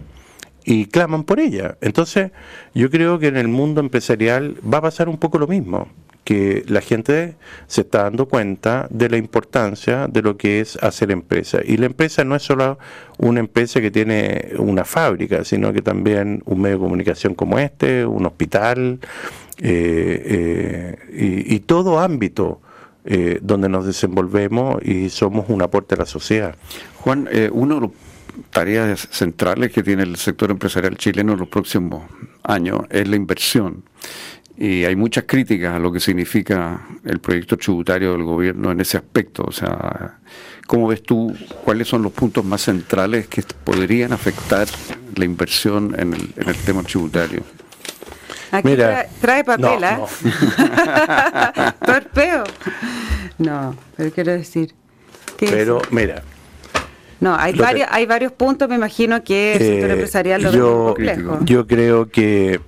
y 0.65 0.85
claman 0.87 1.23
por 1.23 1.39
ella. 1.39 1.77
Entonces, 1.81 2.31
yo 2.73 2.89
creo 2.89 3.19
que 3.19 3.27
en 3.27 3.37
el 3.37 3.47
mundo 3.47 3.81
empresarial 3.81 4.55
va 4.61 4.79
a 4.79 4.83
pasar 4.83 5.09
un 5.09 5.17
poco 5.17 5.37
lo 5.37 5.47
mismo, 5.47 5.87
que 6.23 6.63
la 6.67 6.81
gente 6.81 7.35
se 7.67 7.81
está 7.81 8.03
dando 8.03 8.27
cuenta 8.27 8.87
de 8.89 9.09
la 9.09 9.17
importancia 9.17 10.07
de 10.07 10.21
lo 10.21 10.37
que 10.37 10.61
es 10.61 10.77
hacer 10.81 11.11
empresa. 11.11 11.59
Y 11.63 11.77
la 11.77 11.85
empresa 11.85 12.23
no 12.23 12.35
es 12.35 12.43
solo 12.43 12.79
una 13.17 13.39
empresa 13.39 13.81
que 13.81 13.91
tiene 13.91 14.51
una 14.57 14.85
fábrica, 14.85 15.43
sino 15.43 15.73
que 15.73 15.81
también 15.81 16.41
un 16.45 16.61
medio 16.61 16.77
de 16.77 16.83
comunicación 16.83 17.35
como 17.35 17.59
este, 17.59 18.05
un 18.05 18.25
hospital 18.25 18.99
eh, 19.59 20.97
eh, 21.09 21.43
y 21.45 21.59
todo 21.59 21.99
ámbito 21.99 22.61
eh, 23.05 23.39
donde 23.41 23.69
nos 23.69 23.85
desenvolvemos 23.85 24.81
y 24.83 25.09
somos 25.09 25.49
un 25.49 25.61
aporte 25.61 25.95
a 25.95 25.99
la 25.99 26.05
sociedad. 26.05 26.55
Juan, 27.01 27.27
una 27.51 27.75
de 27.75 27.81
las 27.81 27.91
tareas 28.49 29.07
centrales 29.11 29.71
que 29.71 29.83
tiene 29.83 30.03
el 30.03 30.15
sector 30.15 30.51
empresarial 30.51 30.97
chileno 30.97 31.33
en 31.33 31.39
los 31.39 31.49
próximos 31.49 32.03
años 32.43 32.81
es 32.89 33.07
la 33.07 33.15
inversión. 33.15 33.83
Y 34.57 34.85
hay 34.85 34.95
muchas 34.95 35.25
críticas 35.27 35.75
a 35.75 35.79
lo 35.79 35.91
que 35.91 35.99
significa 35.99 36.81
el 37.03 37.19
proyecto 37.19 37.57
tributario 37.57 38.11
del 38.11 38.23
gobierno 38.23 38.71
en 38.71 38.81
ese 38.81 38.97
aspecto. 38.97 39.43
O 39.47 39.51
sea, 39.51 40.19
¿cómo 40.67 40.87
ves 40.87 41.01
tú 41.01 41.35
cuáles 41.63 41.87
son 41.87 42.03
los 42.03 42.11
puntos 42.11 42.45
más 42.45 42.61
centrales 42.61 43.27
que 43.27 43.43
podrían 43.63 44.13
afectar 44.13 44.67
la 45.15 45.25
inversión 45.25 45.95
en 45.97 46.13
el, 46.13 46.33
en 46.37 46.49
el 46.49 46.55
tema 46.57 46.83
tributario? 46.83 47.41
Aquí 48.51 48.67
Mira, 48.67 49.07
trae, 49.19 49.43
papel, 49.43 49.81
no, 49.81 49.87
¿eh? 49.87 49.97
No. 49.97 51.73
Torpeo. 51.85 52.43
No, 53.39 53.75
pero 53.97 54.11
quiero 54.11 54.31
decir. 54.33 54.75
Pero, 55.39 55.81
mira. 55.89 56.21
No, 57.19 57.35
hay, 57.35 57.53
varios, 57.53 57.87
hay 57.89 58.05
varios 58.05 58.31
puntos, 58.31 58.69
me 58.69 58.75
imagino 58.75 59.23
que 59.23 59.53
el 59.53 59.59
sector 59.59 59.89
eh, 59.89 59.93
empresarial 59.93 60.43
lo 60.43 60.51
yo, 60.51 60.85
complejo. 60.87 61.39
Yo 61.43 61.65
creo 61.65 62.09
que. 62.09 62.59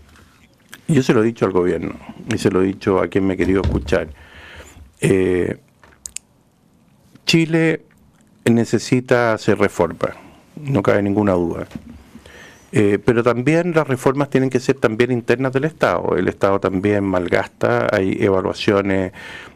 Yo 0.88 1.02
se 1.02 1.14
lo 1.14 1.24
he 1.24 1.26
dicho 1.26 1.46
al 1.46 1.52
gobierno 1.52 1.96
y 2.34 2.38
se 2.38 2.52
lo 2.52 2.62
he 2.62 2.66
dicho 2.66 3.00
a 3.00 3.08
quien 3.08 3.26
me 3.26 3.34
ha 3.34 3.38
querido 3.38 3.62
escuchar. 3.62 4.08
Eh, 5.02 5.58
Chile 7.26 7.82
necesita 8.46 9.34
hacer 9.34 9.58
reforma, 9.58 10.16
no 10.56 10.84
cabe 10.84 11.02
ninguna 11.02 11.34
duda. 11.34 11.68
Eh, 12.72 13.00
pero 13.04 13.24
también 13.24 13.72
las 13.74 13.88
reformas 13.88 14.30
tienen 14.30 14.50
que 14.50 14.60
ser 14.60 14.76
también 14.76 15.12
internas 15.12 15.54
del 15.54 15.64
Estado. 15.64 16.16
El 16.18 16.28
Estado 16.28 16.60
también 16.60 17.04
malgasta, 17.04 17.88
hay 17.92 18.18
evaluaciones 18.20 19.14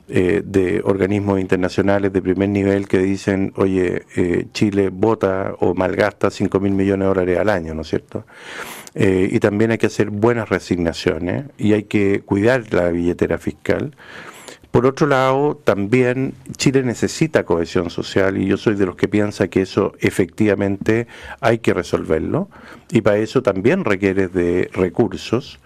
eh, 0.07 0.41
de 0.43 0.81
organismos 0.83 1.39
internacionales 1.39 2.11
de 2.11 2.21
primer 2.21 2.49
nivel 2.49 2.87
que 2.87 2.97
dicen, 2.99 3.53
oye, 3.57 4.03
Chile 4.53 4.89
vota 4.89 5.53
o 5.59 5.75
malgasta 5.75 6.31
5 6.31 6.59
mil 6.59 6.71
millones 6.71 7.05
de 7.05 7.07
dólares 7.07 7.37
al 7.37 7.49
año, 7.49 7.75
¿no 7.75 7.81
es 7.81 7.89
cierto? 7.89 8.25
Y 8.95 9.39
también 9.39 9.71
hay 9.71 9.77
que 9.77 9.87
hacer 9.87 10.09
buenas 10.09 10.49
resignaciones 10.49 11.45
y 11.57 11.73
hay 11.73 11.83
que 11.83 12.21
cuidar 12.21 12.73
la 12.73 12.89
billetera 12.89 13.37
fiscal. 13.37 13.93
Por 14.71 14.85
otro 14.85 15.07
lado, 15.07 15.59
también 15.63 16.35
Chile 16.55 16.83
necesita 16.83 17.43
cohesión 17.43 17.89
social 17.89 18.37
y 18.37 18.45
yo 18.45 18.55
soy 18.55 18.75
de 18.75 18.85
los 18.85 18.95
que 18.95 19.07
piensa 19.07 19.47
que 19.47 19.63
eso 19.63 19.93
efectivamente 19.99 21.07
hay 21.41 21.57
que 21.57 21.73
resolverlo 21.73 22.49
y 22.91 23.01
para 23.01 23.17
eso 23.17 23.41
también 23.41 23.83
requiere 23.83 24.27
de 24.27 24.69
recursos. 24.71 25.59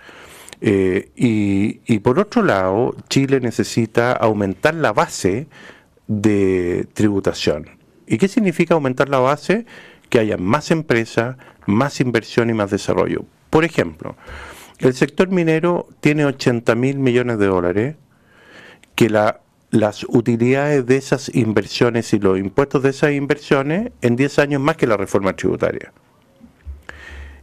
Eh, 0.62 1.10
y, 1.18 2.00
por 2.00 2.18
otro 2.20 2.42
lado, 2.42 2.96
Chile 3.10 3.42
necesita 3.42 4.14
aumentar 4.14 4.74
la 4.74 4.94
base 4.94 5.48
de 6.08 6.88
tributación. 6.94 7.68
¿Y 8.08 8.18
qué 8.18 8.30
significa 8.30 8.74
aumentar 8.74 9.10
la 9.10 9.20
base? 9.20 9.66
Que 10.08 10.20
haya 10.20 10.38
más 10.38 10.72
empresas, 10.72 11.36
más 11.66 12.00
inversión 12.00 12.50
y 12.50 12.54
más 12.54 12.72
desarrollo. 12.72 13.26
Por 13.50 13.66
ejemplo, 13.66 14.16
el 14.80 14.94
sector 14.94 15.30
minero 15.30 15.88
tiene 16.00 16.26
80 16.26 16.76
mil 16.76 17.00
millones 17.00 17.40
de 17.40 17.46
dólares 17.46 17.96
que 18.96 19.10
la, 19.10 19.42
las 19.72 20.04
utilidades 20.08 20.86
de 20.86 20.98
esas 20.98 21.34
inversiones 21.34 22.14
y 22.14 22.20
los 22.20 22.38
impuestos 22.38 22.84
de 22.84 22.90
esas 22.90 23.12
inversiones 23.12 23.92
en 24.02 24.16
10 24.16 24.40
años 24.40 24.62
más 24.62 24.78
que 24.78 24.88
la 24.88 24.98
reforma 24.98 25.36
tributaria. 25.36 25.94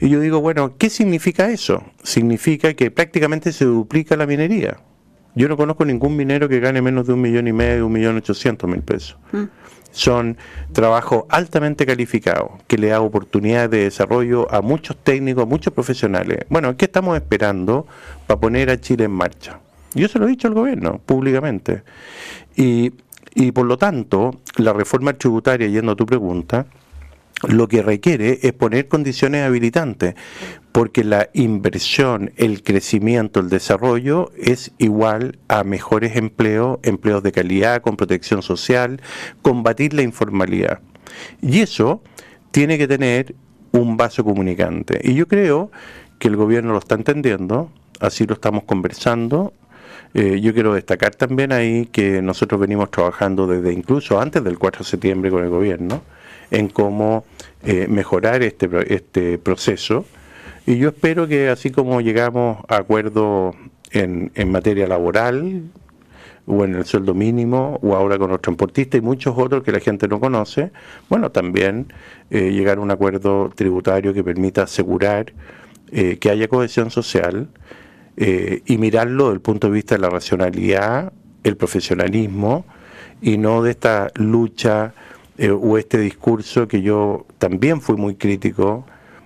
Y 0.00 0.08
yo 0.08 0.20
digo, 0.20 0.40
bueno, 0.40 0.76
¿qué 0.78 0.88
significa 0.88 1.50
eso? 1.50 1.84
Significa 2.02 2.72
que 2.74 2.90
prácticamente 2.90 3.52
se 3.52 3.66
duplica 3.66 4.16
la 4.16 4.26
minería. 4.26 4.78
Yo 5.34 5.48
no 5.48 5.56
conozco 5.56 5.84
ningún 5.84 6.16
minero 6.16 6.48
que 6.48 6.58
gane 6.58 6.80
menos 6.82 7.06
de 7.06 7.12
un 7.12 7.20
millón 7.20 7.46
y 7.48 7.52
medio, 7.52 7.86
un 7.86 7.92
millón 7.92 8.16
ochocientos 8.16 8.68
mil 8.68 8.82
pesos. 8.82 9.16
Mm. 9.32 9.44
Son 9.92 10.36
trabajos 10.72 11.24
altamente 11.28 11.84
calificados, 11.84 12.50
que 12.66 12.78
le 12.78 12.88
da 12.88 13.00
oportunidades 13.00 13.70
de 13.70 13.84
desarrollo 13.84 14.52
a 14.52 14.60
muchos 14.60 14.96
técnicos, 14.96 15.42
a 15.42 15.46
muchos 15.46 15.72
profesionales. 15.72 16.46
Bueno, 16.48 16.76
¿qué 16.76 16.84
estamos 16.84 17.16
esperando 17.16 17.86
para 18.26 18.40
poner 18.40 18.70
a 18.70 18.80
Chile 18.80 19.04
en 19.04 19.12
marcha? 19.12 19.58
Yo 19.94 20.06
se 20.08 20.18
lo 20.18 20.26
he 20.26 20.30
dicho 20.30 20.48
al 20.48 20.54
gobierno, 20.54 21.00
públicamente. 21.04 21.82
Y, 22.56 22.92
y 23.34 23.52
por 23.52 23.66
lo 23.66 23.76
tanto, 23.76 24.40
la 24.56 24.72
reforma 24.72 25.12
tributaria, 25.14 25.66
yendo 25.66 25.92
a 25.92 25.96
tu 25.96 26.06
pregunta, 26.06 26.66
lo 27.48 27.68
que 27.68 27.82
requiere 27.82 28.38
es 28.42 28.52
poner 28.52 28.88
condiciones 28.88 29.44
habilitantes, 29.46 30.14
porque 30.72 31.02
la 31.02 31.30
inversión, 31.32 32.32
el 32.36 32.62
crecimiento, 32.62 33.40
el 33.40 33.48
desarrollo 33.48 34.30
es 34.36 34.72
igual 34.78 35.38
a 35.48 35.64
mejores 35.64 36.16
empleos, 36.16 36.78
empleos 36.82 37.22
de 37.22 37.32
calidad, 37.32 37.82
con 37.82 37.96
protección 37.96 38.42
social, 38.42 39.00
combatir 39.42 39.94
la 39.94 40.02
informalidad. 40.02 40.80
Y 41.42 41.60
eso 41.60 42.02
tiene 42.52 42.78
que 42.78 42.86
tener 42.86 43.34
un 43.72 43.96
vaso 43.96 44.24
comunicante. 44.24 45.00
Y 45.02 45.14
yo 45.14 45.26
creo 45.26 45.70
que 46.18 46.28
el 46.28 46.36
gobierno 46.36 46.72
lo 46.72 46.78
está 46.78 46.94
entendiendo, 46.94 47.70
así 47.98 48.26
lo 48.26 48.34
estamos 48.34 48.64
conversando. 48.64 49.52
Eh, 50.14 50.40
yo 50.40 50.52
quiero 50.52 50.74
destacar 50.74 51.14
también 51.14 51.52
ahí 51.52 51.86
que 51.86 52.20
nosotros 52.22 52.60
venimos 52.60 52.90
trabajando 52.90 53.46
desde 53.46 53.72
incluso 53.72 54.20
antes 54.20 54.42
del 54.42 54.58
4 54.58 54.84
de 54.84 54.90
septiembre 54.90 55.30
con 55.30 55.42
el 55.42 55.50
gobierno 55.50 56.02
en 56.50 56.68
cómo 56.68 57.24
eh, 57.62 57.86
mejorar 57.88 58.42
este, 58.42 58.68
este 58.92 59.38
proceso. 59.38 60.04
Y 60.66 60.78
yo 60.78 60.88
espero 60.88 61.26
que 61.26 61.48
así 61.48 61.70
como 61.70 62.00
llegamos 62.00 62.58
a 62.68 62.76
acuerdos 62.76 63.56
en, 63.90 64.30
en 64.34 64.52
materia 64.52 64.86
laboral, 64.86 65.62
o 66.46 66.64
en 66.64 66.74
el 66.74 66.84
sueldo 66.84 67.14
mínimo, 67.14 67.78
o 67.82 67.94
ahora 67.94 68.18
con 68.18 68.30
los 68.30 68.40
transportistas 68.40 68.98
y 68.98 69.02
muchos 69.02 69.34
otros 69.36 69.62
que 69.62 69.72
la 69.72 69.80
gente 69.80 70.08
no 70.08 70.18
conoce, 70.20 70.72
bueno, 71.08 71.30
también 71.30 71.92
eh, 72.30 72.50
llegar 72.50 72.78
a 72.78 72.80
un 72.80 72.90
acuerdo 72.90 73.50
tributario 73.54 74.12
que 74.12 74.24
permita 74.24 74.62
asegurar 74.64 75.32
eh, 75.92 76.18
que 76.18 76.30
haya 76.30 76.48
cohesión 76.48 76.90
social 76.90 77.48
y 78.16 78.76
mirarlo 78.76 79.24
desde 79.24 79.34
el 79.36 79.40
punto 79.40 79.68
de 79.68 79.72
vista 79.72 79.94
de 79.94 80.02
la 80.02 80.10
racionalidad, 80.10 81.10
el 81.42 81.56
profesionalismo, 81.56 82.66
y 83.22 83.38
no 83.38 83.62
de 83.62 83.70
esta 83.70 84.10
lucha 84.14 84.94
eh, 85.38 85.50
o 85.50 85.78
este 85.78 85.98
discurso 85.98 86.68
que 86.68 86.82
yo 86.82 87.26
también 87.38 87.80
fui 87.80 87.96
muy 87.96 88.14
crítico 88.14 88.84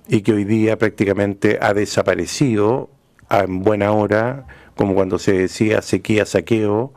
y 0.09 0.23
que 0.23 0.33
hoy 0.33 0.45
día 0.45 0.79
prácticamente 0.79 1.59
ha 1.61 1.75
desaparecido 1.75 2.91
en 3.31 3.63
buena 3.63 3.93
hora, 3.93 4.47
como 4.77 4.95
cuando 4.95 5.19
se 5.19 5.33
decía 5.33 5.83
sequía, 5.83 6.27
saqueo 6.27 6.93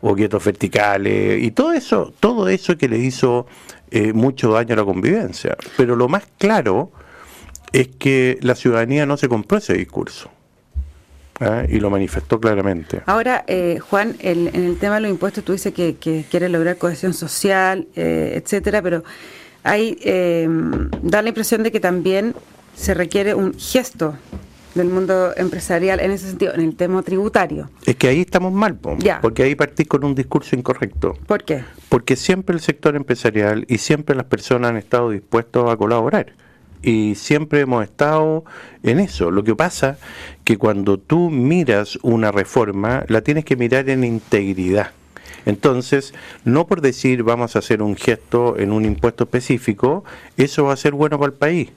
o 0.00 0.14
quietos 0.14 0.44
verticales 0.44 1.42
y 1.42 1.50
todo 1.50 1.72
eso, 1.72 2.12
todo 2.20 2.48
eso 2.48 2.76
que 2.78 2.88
le 2.88 2.98
hizo 2.98 3.46
eh, 3.90 4.12
mucho 4.12 4.52
daño 4.52 4.74
a 4.74 4.76
la 4.78 4.84
convivencia. 4.84 5.56
Pero 5.76 5.96
lo 5.96 6.08
más 6.08 6.24
claro 6.38 6.90
es 7.72 7.88
que 7.88 8.38
la 8.42 8.54
ciudadanía 8.54 9.06
no 9.06 9.16
se 9.16 9.28
compró 9.28 9.58
ese 9.58 9.74
discurso. 9.74 10.30
¿eh? 11.40 11.66
y 11.70 11.80
lo 11.80 11.90
manifestó 11.90 12.40
claramente. 12.40 13.02
Ahora, 13.06 13.44
eh, 13.46 13.78
Juan, 13.78 14.16
en 14.20 14.48
el 14.54 14.78
tema 14.78 14.96
de 14.96 15.02
los 15.02 15.10
impuestos, 15.10 15.44
tú 15.44 15.52
dices 15.52 15.72
que, 15.72 15.96
que 15.96 16.24
quieres 16.30 16.50
lograr 16.50 16.76
cohesión 16.78 17.14
social, 17.14 17.86
eh, 17.96 18.40
etcétera, 18.42 18.82
pero 18.82 19.04
hay 19.64 19.98
da 21.02 21.22
la 21.22 21.28
impresión 21.28 21.62
de 21.62 21.72
que 21.72 21.80
también 21.80 22.34
se 22.74 22.94
requiere 22.94 23.34
un 23.34 23.54
gesto 23.54 24.16
del 24.74 24.88
mundo 24.88 25.32
empresarial 25.36 25.98
en 25.98 26.12
ese 26.12 26.28
sentido, 26.28 26.54
en 26.54 26.60
el 26.60 26.76
tema 26.76 27.02
tributario. 27.02 27.68
Es 27.84 27.96
que 27.96 28.06
ahí 28.06 28.20
estamos 28.20 28.52
mal, 28.52 28.78
porque 29.20 29.42
ahí 29.42 29.56
partís 29.56 29.88
con 29.88 30.04
un 30.04 30.14
discurso 30.14 30.54
incorrecto. 30.54 31.14
¿Por 31.26 31.42
qué? 31.42 31.64
Porque 31.88 32.14
siempre 32.14 32.54
el 32.54 32.60
sector 32.60 32.94
empresarial 32.94 33.64
y 33.66 33.78
siempre 33.78 34.14
las 34.14 34.26
personas 34.26 34.70
han 34.70 34.76
estado 34.76 35.10
dispuestos 35.10 35.68
a 35.68 35.76
colaborar 35.76 36.32
y 36.80 37.16
siempre 37.16 37.60
hemos 37.60 37.82
estado 37.82 38.44
en 38.84 39.00
eso. 39.00 39.32
Lo 39.32 39.42
que 39.42 39.56
pasa 39.56 39.98
que 40.44 40.58
cuando 40.58 40.98
tú 40.98 41.28
miras 41.30 41.98
una 42.02 42.30
reforma, 42.30 43.04
la 43.08 43.22
tienes 43.22 43.44
que 43.44 43.56
mirar 43.56 43.90
en 43.90 44.04
integridad. 44.04 44.92
Entonces, 45.48 46.12
no 46.44 46.66
por 46.66 46.82
decir 46.82 47.22
vamos 47.22 47.56
a 47.56 47.60
hacer 47.60 47.80
un 47.82 47.96
gesto 47.96 48.58
en 48.58 48.70
un 48.70 48.84
impuesto 48.84 49.24
específico, 49.24 50.04
eso 50.36 50.64
va 50.64 50.74
a 50.74 50.76
ser 50.76 50.92
bueno 50.92 51.18
para 51.18 51.32
el 51.32 51.38
país. 51.38 51.70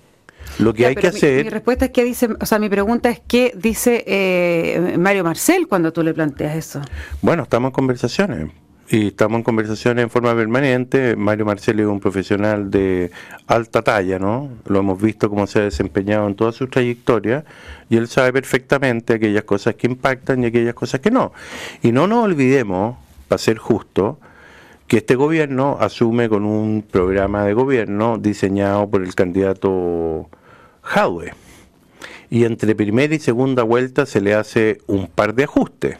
Lo 0.59 0.73
que 0.73 0.85
hay 0.85 0.95
que 0.95 1.07
hacer. 1.07 1.45
Mi 1.45 1.49
respuesta 1.49 1.85
es 1.85 1.91
que 1.91 2.03
dice, 2.03 2.27
o 2.39 2.45
sea, 2.45 2.59
mi 2.59 2.67
pregunta 2.67 3.09
es 3.09 3.21
qué 3.25 3.53
dice 3.55 4.03
eh, 4.05 4.97
Mario 4.99 5.23
Marcel 5.23 5.67
cuando 5.69 5.93
tú 5.93 6.03
le 6.03 6.13
planteas 6.13 6.57
eso. 6.57 6.81
Bueno, 7.21 7.43
estamos 7.43 7.69
en 7.69 7.73
conversaciones 7.73 8.51
y 8.89 9.07
estamos 9.07 9.37
en 9.37 9.43
conversaciones 9.43 10.03
en 10.03 10.09
forma 10.09 10.35
permanente. 10.35 11.15
Mario 11.15 11.45
Marcelli 11.45 11.83
es 11.83 11.87
un 11.87 12.01
profesional 12.01 12.69
de 12.69 13.09
alta 13.47 13.83
talla, 13.83 14.19
¿no? 14.19 14.49
Lo 14.67 14.79
hemos 14.79 15.01
visto 15.01 15.29
cómo 15.29 15.47
se 15.47 15.59
ha 15.59 15.63
desempeñado 15.63 16.27
en 16.27 16.35
toda 16.35 16.51
su 16.51 16.67
trayectoria 16.67 17.45
y 17.89 17.95
él 17.95 18.09
sabe 18.09 18.33
perfectamente 18.33 19.13
aquellas 19.13 19.45
cosas 19.45 19.75
que 19.75 19.87
impactan 19.87 20.43
y 20.43 20.47
aquellas 20.47 20.73
cosas 20.73 20.99
que 20.99 21.09
no. 21.09 21.31
Y 21.81 21.93
no 21.93 22.05
nos 22.07 22.25
olvidemos, 22.25 22.97
para 23.31 23.39
ser 23.39 23.57
justo, 23.57 24.19
que 24.87 24.97
este 24.97 25.15
gobierno 25.15 25.77
asume 25.79 26.27
con 26.27 26.43
un 26.43 26.81
programa 26.83 27.45
de 27.45 27.53
gobierno 27.53 28.17
diseñado 28.17 28.89
por 28.89 29.03
el 29.03 29.15
candidato 29.15 30.29
Jadwe. 30.81 31.33
Y 32.29 32.43
entre 32.43 32.75
primera 32.75 33.15
y 33.15 33.19
segunda 33.19 33.63
vuelta 33.63 34.05
se 34.05 34.19
le 34.19 34.35
hace 34.35 34.79
un 34.87 35.07
par 35.07 35.33
de 35.33 35.45
ajustes, 35.45 35.97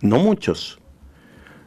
no 0.00 0.18
muchos 0.20 0.80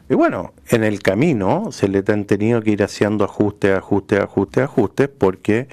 y 0.09 0.15
bueno, 0.15 0.53
en 0.69 0.83
el 0.83 1.01
camino 1.01 1.71
se 1.71 1.87
le 1.87 2.03
han 2.07 2.25
tenido 2.25 2.61
que 2.61 2.71
ir 2.71 2.83
haciendo 2.83 3.23
ajustes, 3.23 3.75
ajustes, 3.75 4.19
ajustes, 4.19 4.63
ajustes, 4.65 5.09
porque 5.09 5.67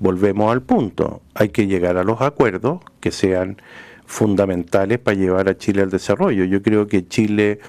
volvemos 0.00 0.50
al 0.50 0.62
punto. 0.62 1.22
Hay 1.34 1.50
que 1.50 1.66
llegar 1.66 1.96
a 1.96 2.04
los 2.04 2.20
acuerdos 2.20 2.80
que 2.98 3.12
sean 3.12 3.58
fundamentales 4.06 4.98
para 4.98 5.16
llevar 5.16 5.48
a 5.48 5.56
Chile 5.56 5.82
al 5.82 5.90
desarrollo. 5.90 6.44
Yo 6.44 6.62
creo 6.62 6.88
que 6.88 7.06
Chile, 7.06 7.60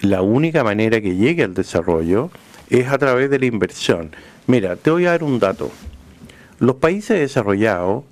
la 0.00 0.22
única 0.22 0.64
manera 0.64 1.00
que 1.00 1.16
llegue 1.16 1.44
al 1.44 1.54
desarrollo 1.54 2.30
es 2.68 2.88
a 2.88 2.98
través 2.98 3.30
de 3.30 3.38
la 3.38 3.46
inversión. 3.46 4.10
Mira, 4.46 4.76
te 4.76 4.90
voy 4.90 5.06
a 5.06 5.10
dar 5.10 5.22
un 5.22 5.38
dato. 5.38 5.70
Los 6.58 6.76
países 6.76 7.18
desarrollados 7.18 8.04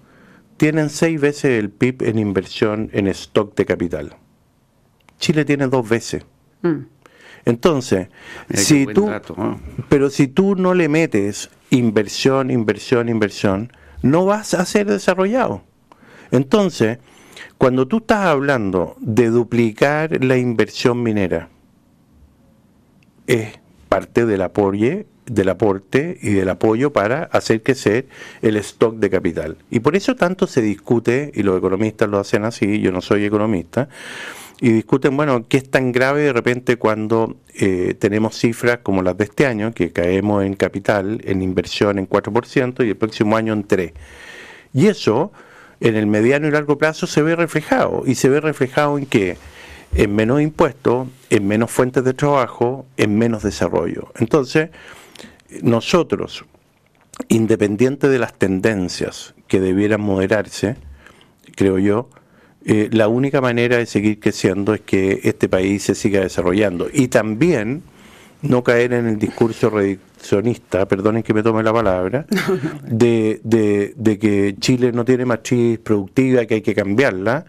tienen 0.56 0.90
seis 0.90 1.20
veces 1.20 1.58
el 1.58 1.70
PIB 1.70 2.02
en 2.02 2.18
inversión 2.18 2.90
en 2.92 3.06
stock 3.08 3.54
de 3.54 3.64
capital. 3.64 4.16
Chile 5.18 5.44
tiene 5.44 5.68
dos 5.68 5.88
veces. 5.88 6.24
Mm. 6.62 6.82
Entonces, 7.44 8.08
si 8.52 8.86
tú, 8.86 9.10
pero 9.88 10.10
si 10.10 10.28
tú 10.28 10.54
no 10.54 10.74
le 10.74 10.88
metes 10.88 11.50
inversión, 11.70 12.50
inversión, 12.50 13.08
inversión, 13.08 13.72
no 14.02 14.26
vas 14.26 14.54
a 14.54 14.64
ser 14.66 14.86
desarrollado. 14.86 15.62
Entonces, 16.30 16.98
cuando 17.56 17.88
tú 17.88 17.98
estás 17.98 18.26
hablando 18.26 18.96
de 19.00 19.30
duplicar 19.30 20.22
la 20.22 20.36
inversión 20.36 21.02
minera, 21.02 21.48
es 23.28 23.60
parte 23.88 24.26
del 24.26 24.42
apoyo, 24.42 25.04
del 25.26 25.48
aporte 25.50 26.18
y 26.20 26.32
del 26.32 26.48
apoyo 26.48 26.92
para 26.92 27.24
hacer 27.24 27.62
crecer 27.62 28.06
el 28.42 28.56
stock 28.56 28.96
de 28.96 29.10
capital. 29.10 29.58
Y 29.70 29.80
por 29.80 29.94
eso 29.94 30.16
tanto 30.16 30.46
se 30.46 30.62
discute, 30.62 31.30
y 31.34 31.42
los 31.42 31.58
economistas 31.58 32.08
lo 32.08 32.18
hacen 32.18 32.44
así, 32.44 32.80
yo 32.80 32.90
no 32.90 33.00
soy 33.00 33.24
economista, 33.24 33.88
y 34.60 34.70
discuten, 34.72 35.16
bueno, 35.16 35.46
qué 35.46 35.58
es 35.58 35.70
tan 35.70 35.92
grave 35.92 36.22
de 36.22 36.32
repente 36.32 36.76
cuando 36.76 37.36
eh, 37.54 37.94
tenemos 37.98 38.36
cifras 38.36 38.78
como 38.82 39.02
las 39.02 39.16
de 39.16 39.24
este 39.24 39.46
año, 39.46 39.72
que 39.72 39.92
caemos 39.92 40.44
en 40.44 40.54
capital, 40.54 41.20
en 41.24 41.42
inversión 41.42 41.98
en 41.98 42.08
4% 42.08 42.84
y 42.84 42.88
el 42.88 42.96
próximo 42.96 43.36
año 43.36 43.52
en 43.52 43.68
3%. 43.68 43.92
Y 44.74 44.86
eso, 44.88 45.32
en 45.80 45.96
el 45.96 46.06
mediano 46.06 46.48
y 46.48 46.50
largo 46.50 46.76
plazo, 46.76 47.06
se 47.06 47.22
ve 47.22 47.36
reflejado. 47.36 48.02
¿Y 48.04 48.16
se 48.16 48.28
ve 48.28 48.40
reflejado 48.40 48.98
en 48.98 49.06
qué? 49.06 49.36
En 49.94 50.14
menos 50.14 50.40
impuestos, 50.40 51.08
en 51.30 51.46
menos 51.46 51.70
fuentes 51.70 52.04
de 52.04 52.14
trabajo, 52.14 52.86
en 52.96 53.16
menos 53.18 53.42
desarrollo. 53.42 54.12
Entonces, 54.18 54.70
nosotros, 55.62 56.44
independiente 57.28 58.08
de 58.08 58.18
las 58.18 58.34
tendencias 58.34 59.34
que 59.46 59.60
debieran 59.60 60.00
moderarse, 60.00 60.76
creo 61.56 61.78
yo, 61.78 62.08
eh, 62.64 62.88
la 62.92 63.08
única 63.08 63.40
manera 63.40 63.78
de 63.78 63.86
seguir 63.86 64.20
creciendo 64.20 64.74
es 64.74 64.80
que 64.82 65.20
este 65.24 65.48
país 65.48 65.82
se 65.84 65.94
siga 65.94 66.20
desarrollando. 66.20 66.88
Y 66.92 67.08
también 67.08 67.82
no 68.42 68.62
caer 68.62 68.92
en 68.92 69.06
el 69.06 69.18
discurso 69.18 69.70
reduccionista, 69.70 70.86
perdonen 70.86 71.22
que 71.22 71.34
me 71.34 71.42
tome 71.42 71.62
la 71.62 71.72
palabra, 71.72 72.26
de, 72.84 73.40
de, 73.42 73.94
de 73.96 74.18
que 74.18 74.54
Chile 74.60 74.92
no 74.92 75.04
tiene 75.04 75.24
matriz 75.24 75.78
productiva 75.78 76.44
que 76.46 76.54
hay 76.54 76.62
que 76.62 76.74
cambiarla, 76.74 77.46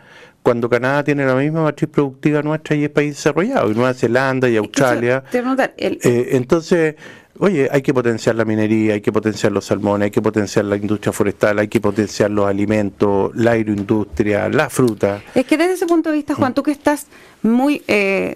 cuando 0.49 0.67
Canadá 0.67 1.03
tiene 1.03 1.27
la 1.27 1.35
misma 1.35 1.61
matriz 1.61 1.87
productiva 1.91 2.41
nuestra 2.41 2.75
y 2.75 2.83
es 2.83 2.89
país 2.89 3.13
desarrollado, 3.17 3.69
y 3.69 3.75
Nueva 3.75 3.93
Zelanda 3.93 4.49
y 4.49 4.57
Australia. 4.57 5.23
Eh, 5.31 6.29
entonces, 6.31 6.95
Oye, 7.41 7.69
hay 7.71 7.81
que 7.81 7.93
potenciar 7.93 8.35
la 8.35 8.43
minería, 8.43 8.95
hay 8.95 9.01
que 9.01 9.13
potenciar 9.13 9.53
los 9.53 9.63
salmones, 9.63 10.07
hay 10.07 10.11
que 10.11 10.21
potenciar 10.21 10.65
la 10.65 10.75
industria 10.75 11.13
forestal, 11.13 11.59
hay 11.59 11.69
que 11.69 11.79
potenciar 11.79 12.31
los 12.31 12.45
alimentos, 12.45 13.31
la 13.33 13.51
agroindustria, 13.51 14.49
la 14.49 14.69
fruta. 14.69 15.21
Es 15.33 15.45
que 15.45 15.55
desde 15.55 15.73
ese 15.75 15.85
punto 15.85 16.09
de 16.09 16.15
vista, 16.17 16.33
Juan, 16.33 16.53
tú 16.53 16.63
que 16.63 16.71
estás 16.71 17.07
muy 17.41 17.81
eh, 17.87 18.35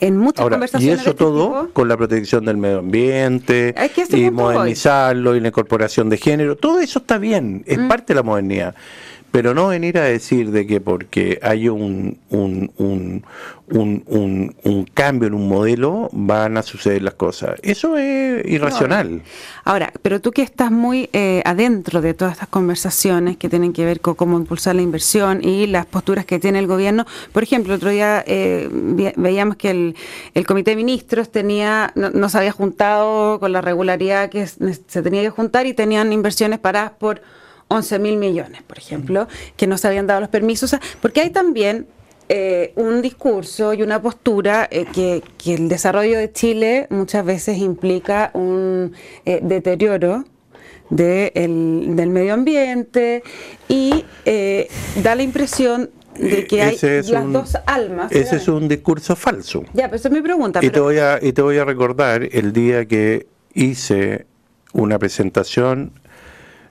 en 0.00 0.18
muchas 0.18 0.46
conversaciones. 0.46 0.98
Y 0.98 1.00
eso 1.00 1.10
este 1.10 1.24
todo 1.24 1.70
con 1.72 1.88
la 1.88 1.96
protección 1.96 2.44
del 2.44 2.58
medio 2.58 2.80
ambiente, 2.80 3.74
y 4.10 4.30
modernizarlo, 4.30 5.34
y 5.34 5.40
la 5.40 5.48
incorporación 5.48 6.10
de 6.10 6.18
género, 6.18 6.56
todo 6.56 6.80
eso 6.80 6.98
está 6.98 7.16
bien, 7.16 7.62
es 7.66 7.78
mm. 7.78 7.88
parte 7.88 8.12
de 8.12 8.16
la 8.16 8.22
modernidad 8.22 8.74
pero 9.32 9.54
no 9.54 9.68
venir 9.68 9.98
a 9.98 10.04
decir 10.04 10.50
de 10.50 10.66
que 10.66 10.80
porque 10.80 11.40
hay 11.42 11.68
un, 11.68 12.18
un, 12.28 12.70
un, 12.76 13.24
un, 13.66 14.84
cambio 14.92 15.28
en 15.28 15.34
un 15.34 15.48
modelo 15.48 16.10
van 16.12 16.58
a 16.58 16.62
suceder 16.62 17.02
las 17.02 17.14
cosas. 17.14 17.58
Eso 17.62 17.96
es 17.96 18.44
irracional. 18.44 19.22
Ahora, 19.64 19.90
pero 20.02 20.20
tú 20.20 20.32
que 20.32 20.42
estás 20.42 20.70
muy 20.70 21.08
eh, 21.14 21.40
adentro 21.46 22.02
de 22.02 22.12
todas 22.12 22.34
estas 22.34 22.48
conversaciones 22.48 23.38
que 23.38 23.48
tienen 23.48 23.72
que 23.72 23.86
ver 23.86 24.00
con 24.00 24.14
cómo 24.16 24.36
impulsar 24.36 24.74
la 24.74 24.82
inversión 24.82 25.42
y 25.42 25.66
las 25.66 25.86
posturas 25.86 26.26
que 26.26 26.38
tiene 26.38 26.58
el 26.58 26.66
gobierno, 26.66 27.06
por 27.32 27.42
ejemplo, 27.42 27.74
otro 27.74 27.88
día 27.88 28.22
eh, 28.26 28.68
veíamos 29.16 29.56
que 29.56 29.70
el, 29.70 29.96
el 30.34 30.46
comité 30.46 30.72
de 30.72 30.76
ministros 30.76 31.32
tenía 31.32 31.90
no, 31.94 32.10
no, 32.10 32.28
se 32.28 32.36
había 32.36 32.52
juntado 32.52 33.40
con 33.40 33.52
la 33.52 33.62
regularidad 33.62 34.28
que 34.28 34.46
se 34.46 35.02
tenía 35.02 35.22
que 35.22 35.30
juntar 35.30 35.64
y 35.64 35.72
tenían 35.72 36.12
inversiones 36.12 36.58
paradas 36.58 36.92
por 36.98 37.22
11 37.68 37.98
mil 37.98 38.16
millones, 38.16 38.62
por 38.62 38.78
ejemplo, 38.78 39.28
que 39.56 39.66
no 39.66 39.78
se 39.78 39.88
habían 39.88 40.06
dado 40.06 40.20
los 40.20 40.28
permisos, 40.28 40.76
porque 41.00 41.20
hay 41.20 41.30
también 41.30 41.86
eh, 42.28 42.72
un 42.76 43.02
discurso 43.02 43.74
y 43.74 43.82
una 43.82 44.00
postura 44.00 44.68
eh, 44.70 44.86
que, 44.92 45.22
el 45.52 45.68
desarrollo 45.68 46.18
de 46.18 46.32
Chile 46.32 46.86
muchas 46.88 47.24
veces 47.24 47.58
implica 47.58 48.30
un 48.32 48.92
eh, 49.26 49.40
deterioro 49.42 50.24
del 50.88 52.08
medio 52.10 52.34
ambiente 52.34 53.22
y 53.68 54.04
da 55.02 55.14
la 55.14 55.22
impresión 55.22 55.90
de 56.18 56.46
que 56.46 56.62
hay 56.62 56.78
las 57.08 57.32
dos 57.32 57.56
almas. 57.66 58.12
Ese 58.12 58.36
es 58.36 58.48
un 58.48 58.68
discurso 58.68 59.16
falso. 59.16 59.64
Ya, 59.72 59.86
pero 59.86 59.96
esa 59.96 60.08
es 60.08 60.14
mi 60.14 60.20
pregunta. 60.20 60.60
Y, 60.62 60.70
te 60.70 60.80
voy 60.80 60.98
a, 60.98 61.18
y 61.20 61.32
te 61.32 61.42
voy 61.42 61.58
a 61.58 61.64
recordar 61.64 62.28
el 62.30 62.52
día 62.52 62.84
que 62.86 63.26
hice 63.54 64.26
una 64.72 64.98
presentación 64.98 65.92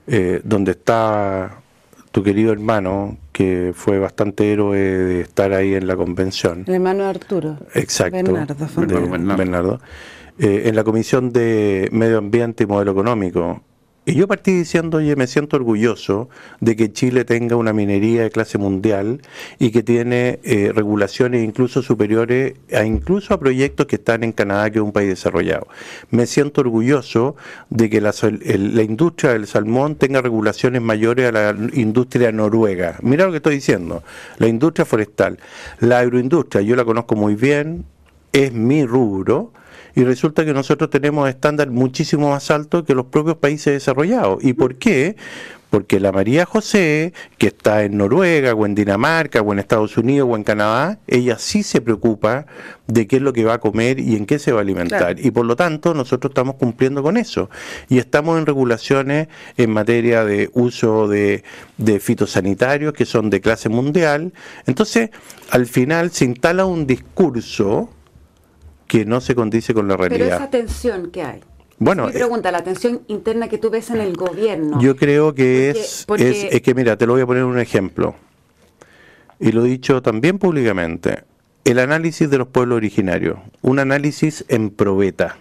eh, 0.08 0.42
donde 0.44 0.72
está 0.72 1.62
tu 2.12 2.24
querido 2.24 2.52
hermano, 2.52 3.18
que 3.32 3.72
fue 3.74 4.00
bastante 4.00 4.52
héroe 4.52 4.78
de 4.78 5.22
estar 5.22 5.54
ahí 5.54 5.74
en 5.74 5.88
la 5.88 5.96
convención. 5.96 6.66
El 6.68 6.76
hermano 6.76 7.06
Arturo. 7.06 7.58
Exacto. 7.74 8.18
Bernardo. 8.18 9.38
Bernardo. 9.38 9.82
Eh, 10.38 10.64
en 10.66 10.76
la 10.76 10.84
Comisión 10.84 11.32
de 11.32 11.90
Medio 11.92 12.18
Ambiente 12.18 12.64
y 12.64 12.68
Modelo 12.68 12.92
Económico. 12.92 13.62
Y 14.12 14.16
yo 14.16 14.28
partí 14.28 14.52
diciendo, 14.52 14.98
oye, 14.98 15.16
me 15.16 15.26
siento 15.26 15.56
orgulloso 15.56 16.28
de 16.60 16.76
que 16.76 16.92
Chile 16.92 17.24
tenga 17.24 17.56
una 17.56 17.72
minería 17.72 18.24
de 18.24 18.30
clase 18.30 18.58
mundial 18.58 19.22
y 19.58 19.72
que 19.72 19.84
tiene 19.84 20.42
eh, 20.44 20.74
regulaciones 20.76 21.46
incluso 21.46 21.82
superiores 21.82 22.56
a 22.74 22.84
incluso 22.84 23.34
a 23.34 23.40
proyectos 23.40 23.86
que 23.86 23.96
están 23.96 24.26
en 24.26 24.34
Canadá, 24.34 24.70
que 24.70 24.80
es 24.80 24.84
un 24.84 24.92
país 24.92 25.08
desarrollado. 25.08 25.66
Me 26.10 26.26
siento 26.26 26.60
orgulloso 26.60 27.38
de 27.70 27.90
que 27.90 28.02
la, 28.02 28.14
la 28.22 28.84
industria 28.84 29.32
del 29.32 29.48
salmón 29.48 29.96
tenga 29.96 30.22
regulaciones 30.22 30.82
mayores 30.82 31.30
a 31.30 31.32
la 31.32 31.56
industria 31.72 32.34
noruega. 32.34 32.98
Mira 33.02 33.28
lo 33.28 33.32
que 33.32 33.38
estoy 33.38 33.56
diciendo. 33.56 34.04
La 34.40 34.50
industria 34.50 34.84
forestal, 34.84 35.40
la 35.80 36.00
agroindustria, 36.00 36.62
yo 36.62 36.76
la 36.76 36.84
conozco 36.84 37.16
muy 37.16 37.36
bien, 37.36 37.86
es 38.34 38.52
mi 38.52 38.86
rubro 38.86 39.54
y 39.96 40.04
resulta 40.04 40.46
que 40.46 40.54
nosotros 40.54 40.90
tenemos 40.90 41.30
estándares 41.30 41.74
muchísimo 41.74 42.30
más 42.30 42.50
altos 42.52 42.84
que 42.84 42.96
los 42.96 43.06
propios 43.08 43.38
países 43.38 43.74
desarrollados. 43.74 44.44
¿Y 44.44 44.54
por 44.54 44.76
qué? 44.76 45.16
Porque 45.72 46.02
la 46.02 46.12
María 46.12 46.46
José, 46.46 47.14
que 47.38 47.48
está 47.48 47.84
en 47.86 47.96
Noruega 47.96 48.54
o 48.54 48.66
en 48.66 48.76
Dinamarca 48.76 49.42
o 49.42 49.54
en 49.54 49.60
Estados 49.60 49.98
Unidos 49.98 50.28
o 50.30 50.36
en 50.36 50.44
Canadá, 50.44 51.00
ella 51.08 51.38
sí 51.40 51.64
se 51.64 51.80
preocupa 51.80 52.46
de 52.88 53.08
qué 53.08 53.16
es 53.16 53.22
lo 53.22 53.32
que 53.32 53.46
va 53.46 53.54
a 53.54 53.60
comer 53.60 53.98
y 53.98 54.18
en 54.18 54.26
qué 54.26 54.38
se 54.38 54.52
va 54.52 54.60
a 54.60 54.62
alimentar. 54.64 55.18
Y 55.18 55.32
por 55.32 55.46
lo 55.46 55.56
tanto 55.56 55.94
nosotros 55.94 56.32
estamos 56.32 56.56
cumpliendo 56.56 57.02
con 57.02 57.16
eso. 57.16 57.50
Y 57.88 58.00
estamos 58.00 58.38
en 58.38 58.46
regulaciones 58.46 59.30
en 59.56 59.72
materia 59.72 60.26
de 60.26 60.50
uso 60.52 61.08
de, 61.08 61.46
de 61.78 62.02
fitosanitarios 62.02 62.92
que 62.92 63.06
son 63.06 63.30
de 63.30 63.40
clase 63.40 63.70
mundial. 63.70 64.34
Entonces, 64.68 65.10
al 65.52 65.68
final 65.68 66.12
se 66.12 66.26
instala 66.26 66.66
un 66.66 66.86
discurso 66.86 67.90
que 68.92 69.06
no 69.06 69.22
se 69.22 69.36
condice 69.36 69.74
con 69.74 69.88
la 69.88 69.96
realidad. 69.96 70.20
Pero 70.20 70.36
esa 70.36 70.50
tensión 70.50 71.12
que 71.12 71.24
hay. 71.24 71.40
Bueno, 71.80 72.08
mi 72.08 72.12
pregunta, 72.12 72.52
la 72.52 72.62
tensión 72.62 73.04
interna 73.08 73.48
que 73.48 73.58
tú 73.58 73.70
ves 73.70 73.90
en 73.90 74.02
el 74.02 74.18
gobierno. 74.18 74.82
Yo 74.82 74.98
creo 74.98 75.34
que 75.34 75.70
es, 75.70 76.06
es, 76.10 76.62
que, 76.62 76.76
mira, 76.76 76.98
te 76.98 77.08
lo 77.08 77.14
voy 77.14 77.22
a 77.22 77.26
poner 77.26 77.46
un 77.46 77.58
ejemplo. 77.58 78.16
Y 79.40 79.54
lo 79.54 79.66
he 79.66 79.70
dicho 79.70 80.02
también 80.02 80.40
públicamente. 80.40 81.24
El 81.64 81.80
análisis 81.80 82.30
de 82.30 82.38
los 82.38 82.50
pueblos 82.50 82.76
originarios. 82.76 83.38
Un 83.62 83.80
análisis 83.80 84.44
en 84.50 84.72
probeta. 84.72 85.38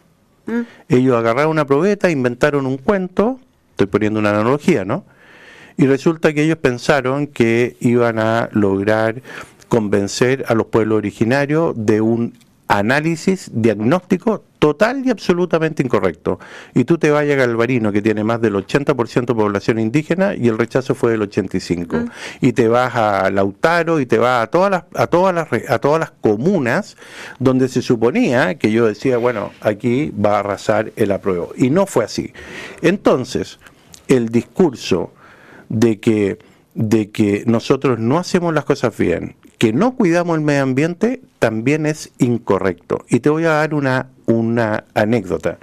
Mm. 0.47 0.61
Ellos 0.89 1.17
agarraron 1.17 1.51
una 1.51 1.67
probeta, 1.67 2.09
inventaron 2.09 2.67
un 2.67 2.79
cuento, 2.79 3.41
estoy 3.73 3.89
poniendo 3.89 4.21
una 4.21 4.31
analogía, 4.31 4.85
¿no? 4.85 5.05
Y 5.77 5.89
resulta 5.89 6.33
que 6.33 6.45
ellos 6.45 6.59
pensaron 6.59 7.27
que 7.27 7.77
iban 7.81 8.21
a 8.21 8.49
lograr 8.53 9.23
convencer 9.67 10.45
a 10.47 10.55
los 10.55 10.67
pueblos 10.67 10.99
originarios 10.99 11.75
de 11.75 12.01
un 12.01 12.35
análisis 12.71 13.51
diagnóstico 13.53 14.45
total 14.61 15.05
y 15.05 15.11
absolutamente 15.11 15.83
incorrecto. 15.83 16.39
Y 16.73 16.85
tú 16.85 16.99
te 16.99 17.11
vayas 17.11 17.35
a 17.35 17.47
Galvarino, 17.47 17.91
que 17.91 18.01
tiene 18.01 18.23
más 18.23 18.41
del 18.41 18.55
80% 18.55 19.27
de 19.27 19.35
población 19.35 19.81
indígena, 19.81 20.37
y 20.37 20.47
el 20.47 20.57
rechazo 20.57 20.95
fue 20.95 21.11
del 21.11 21.23
85%. 21.23 22.05
Mm. 22.05 22.11
Y 22.41 22.53
te 22.53 22.69
vas 22.69 22.95
a 22.95 23.29
Lautaro 23.31 23.99
y 23.99 24.07
te 24.07 24.19
vas 24.19 24.45
a 24.45 24.47
todas 24.47 24.71
las, 24.71 24.85
a 24.95 25.09
todas 25.09 25.35
las, 25.35 25.49
a 25.69 25.79
todas 25.81 25.99
las 25.99 26.13
comunas 26.13 26.97
donde 27.41 27.69
se 27.69 27.83
suponía 27.83 28.55
que 28.55 28.71
yo 28.71 28.87
decía, 28.87 29.19
bueno, 29.19 29.51
aquí 29.61 30.13
va 30.13 30.37
a 30.37 30.41
arrasar 30.41 30.93
el 30.95 31.11
apruebo. 31.11 31.53
Y 31.57 31.71
no 31.71 31.87
fue 31.87 32.05
así. 32.05 32.33
Entonces, 32.83 33.59
el 34.07 34.29
discurso 34.29 35.13
de 35.69 35.99
que 35.99 36.39
de 36.75 37.11
que 37.11 37.43
nosotros 37.47 37.99
no 37.99 38.19
hacemos 38.19 38.55
las 38.55 38.65
cosas 38.65 38.97
bien, 38.97 39.35
que 39.61 39.75
no 39.75 39.95
cuidamos 39.95 40.39
el 40.39 40.43
medio 40.43 40.63
ambiente, 40.63 41.21
también 41.39 41.85
es 41.85 42.13
incorrecto. 42.17 43.05
Y 43.11 43.21
te 43.21 43.29
voy 43.29 43.45
a 43.45 43.51
dar 43.51 43.75
una, 43.75 44.09
una 44.25 44.85
anécdota. 44.95 45.59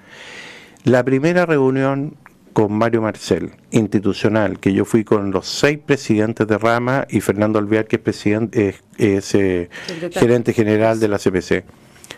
La 0.83 1.03
primera 1.03 1.47
reunión 1.47 2.15
con 2.53 2.73
Mario 2.73 3.01
Marcel, 3.01 3.53
institucional, 3.71 4.59
que 4.59 4.71
yo 4.71 4.85
fui 4.85 5.03
con 5.03 5.31
los 5.31 5.47
seis 5.47 5.79
presidentes 5.83 6.47
de 6.47 6.59
Rama 6.59 7.07
y 7.09 7.21
Fernando 7.21 7.57
Alvear, 7.57 7.87
que 7.87 7.95
es, 7.95 8.01
presidente, 8.03 8.75
es, 8.99 9.33
eh, 9.33 9.67
gerente 10.11 10.53
general 10.53 10.99
de 10.99 11.07
la 11.07 11.17
CPC. 11.17 11.63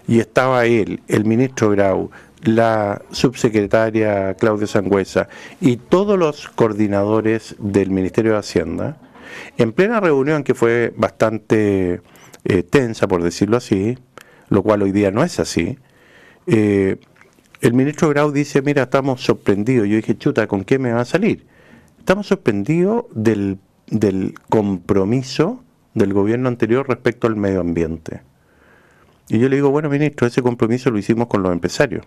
Y 0.06 0.20
estaba 0.20 0.66
él, 0.66 1.00
el 1.08 1.24
ministro 1.24 1.70
Grau, 1.70 2.12
la 2.44 3.02
subsecretaria 3.12 4.34
Claudia 4.34 4.68
Sangüesa 4.68 5.30
y 5.62 5.78
todos 5.78 6.20
los 6.20 6.50
coordinadores 6.50 7.56
del 7.58 7.90
Ministerio 7.90 8.34
de 8.34 8.40
Hacienda, 8.40 8.98
en 9.58 9.72
plena 9.72 10.00
reunión 10.00 10.44
que 10.44 10.54
fue 10.54 10.94
bastante 10.96 12.02
eh, 12.46 12.64
tensa, 12.64 13.08
por 13.08 13.24
decirlo 13.24 13.58
así, 13.58 13.98
lo 14.50 14.64
cual 14.64 14.82
hoy 14.84 14.92
día 14.92 15.12
no 15.12 15.24
es 15.24 15.40
así, 15.40 15.78
eh, 16.48 16.98
el 17.62 17.74
ministro 17.74 18.10
Grau 18.10 18.32
dice, 18.32 18.62
mira, 18.62 18.84
estamos 18.84 19.22
sorprendidos. 19.22 19.88
Yo 19.88 19.98
dije, 19.98 20.18
chuta, 20.18 20.48
¿con 20.48 20.64
qué 20.64 20.80
me 20.80 20.94
va 20.94 21.02
a 21.02 21.06
salir? 21.06 21.46
Estamos 21.98 22.28
sorprendidos 22.28 23.06
del, 23.14 23.60
del 23.88 24.34
compromiso 24.50 25.64
del 25.94 26.14
gobierno 26.14 26.48
anterior 26.48 26.88
respecto 26.88 27.28
al 27.28 27.36
medio 27.36 27.60
ambiente. 27.60 28.22
Y 29.28 29.40
yo 29.40 29.50
le 29.50 29.58
digo, 29.58 29.70
bueno, 29.70 29.90
ministro, 29.90 30.26
ese 30.26 30.42
compromiso 30.42 30.90
lo 30.90 30.98
hicimos 30.98 31.28
con 31.28 31.44
los 31.44 31.52
empresarios. 31.52 32.06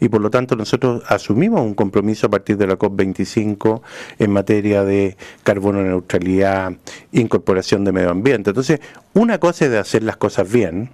Y 0.00 0.08
por 0.08 0.20
lo 0.20 0.30
tanto 0.30 0.56
nosotros 0.56 1.02
asumimos 1.08 1.60
un 1.60 1.74
compromiso 1.74 2.26
a 2.26 2.30
partir 2.30 2.56
de 2.56 2.66
la 2.66 2.78
COP25 2.78 3.82
en 4.18 4.30
materia 4.30 4.84
de 4.84 5.16
carbono 5.42 5.82
neutralidad, 5.82 6.72
incorporación 7.12 7.84
de 7.84 7.92
medio 7.92 8.10
ambiente. 8.10 8.50
Entonces, 8.50 8.80
una 9.12 9.38
cosa 9.38 9.66
es 9.66 9.70
de 9.70 9.78
hacer 9.78 10.02
las 10.02 10.16
cosas 10.16 10.50
bien 10.50 10.90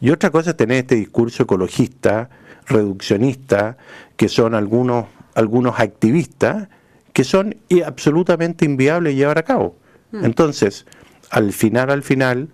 y 0.00 0.10
otra 0.10 0.30
cosa 0.30 0.50
es 0.50 0.56
tener 0.56 0.78
este 0.78 0.96
discurso 0.96 1.44
ecologista, 1.44 2.30
reduccionista, 2.66 3.76
que 4.16 4.28
son 4.28 4.54
algunos, 4.54 5.06
algunos 5.34 5.78
activistas 5.78 6.68
que 7.12 7.24
son 7.24 7.56
absolutamente 7.84 8.64
inviables 8.64 9.14
llevar 9.14 9.38
a 9.38 9.42
cabo. 9.42 9.76
Entonces, 10.12 10.86
al 11.30 11.52
final, 11.52 11.90
al 11.90 12.02
final, 12.02 12.48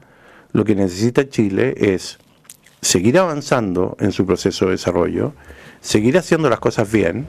lo 0.53 0.65
que 0.65 0.75
necesita 0.75 1.29
Chile 1.29 1.75
es 1.77 2.19
seguir 2.87 3.19
avanzando 3.19 3.97
en 3.99 4.13
su 4.13 4.25
proceso 4.25 4.67
de 4.67 4.73
desarrollo, 4.73 5.33
seguir 5.81 6.17
haciendo 6.19 6.49
las 6.49 6.61
cosas 6.61 6.91
bien, 6.91 7.27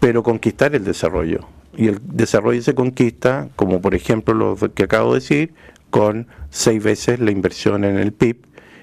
pero 0.00 0.24
conquistar 0.24 0.74
el 0.74 0.84
desarrollo. 0.84 1.46
Y 1.76 1.86
el 1.86 2.00
desarrollo 2.02 2.60
se 2.62 2.74
conquista, 2.74 3.48
como 3.54 3.80
por 3.80 3.94
ejemplo 3.94 4.34
lo 4.34 4.56
que 4.74 4.82
acabo 4.82 5.14
de 5.14 5.20
decir, 5.20 5.54
con 5.90 6.26
seis 6.50 6.82
veces 6.82 7.20
la 7.20 7.30
inversión 7.30 7.84
en 7.84 7.96
el 7.96 8.12
PIB 8.12 8.38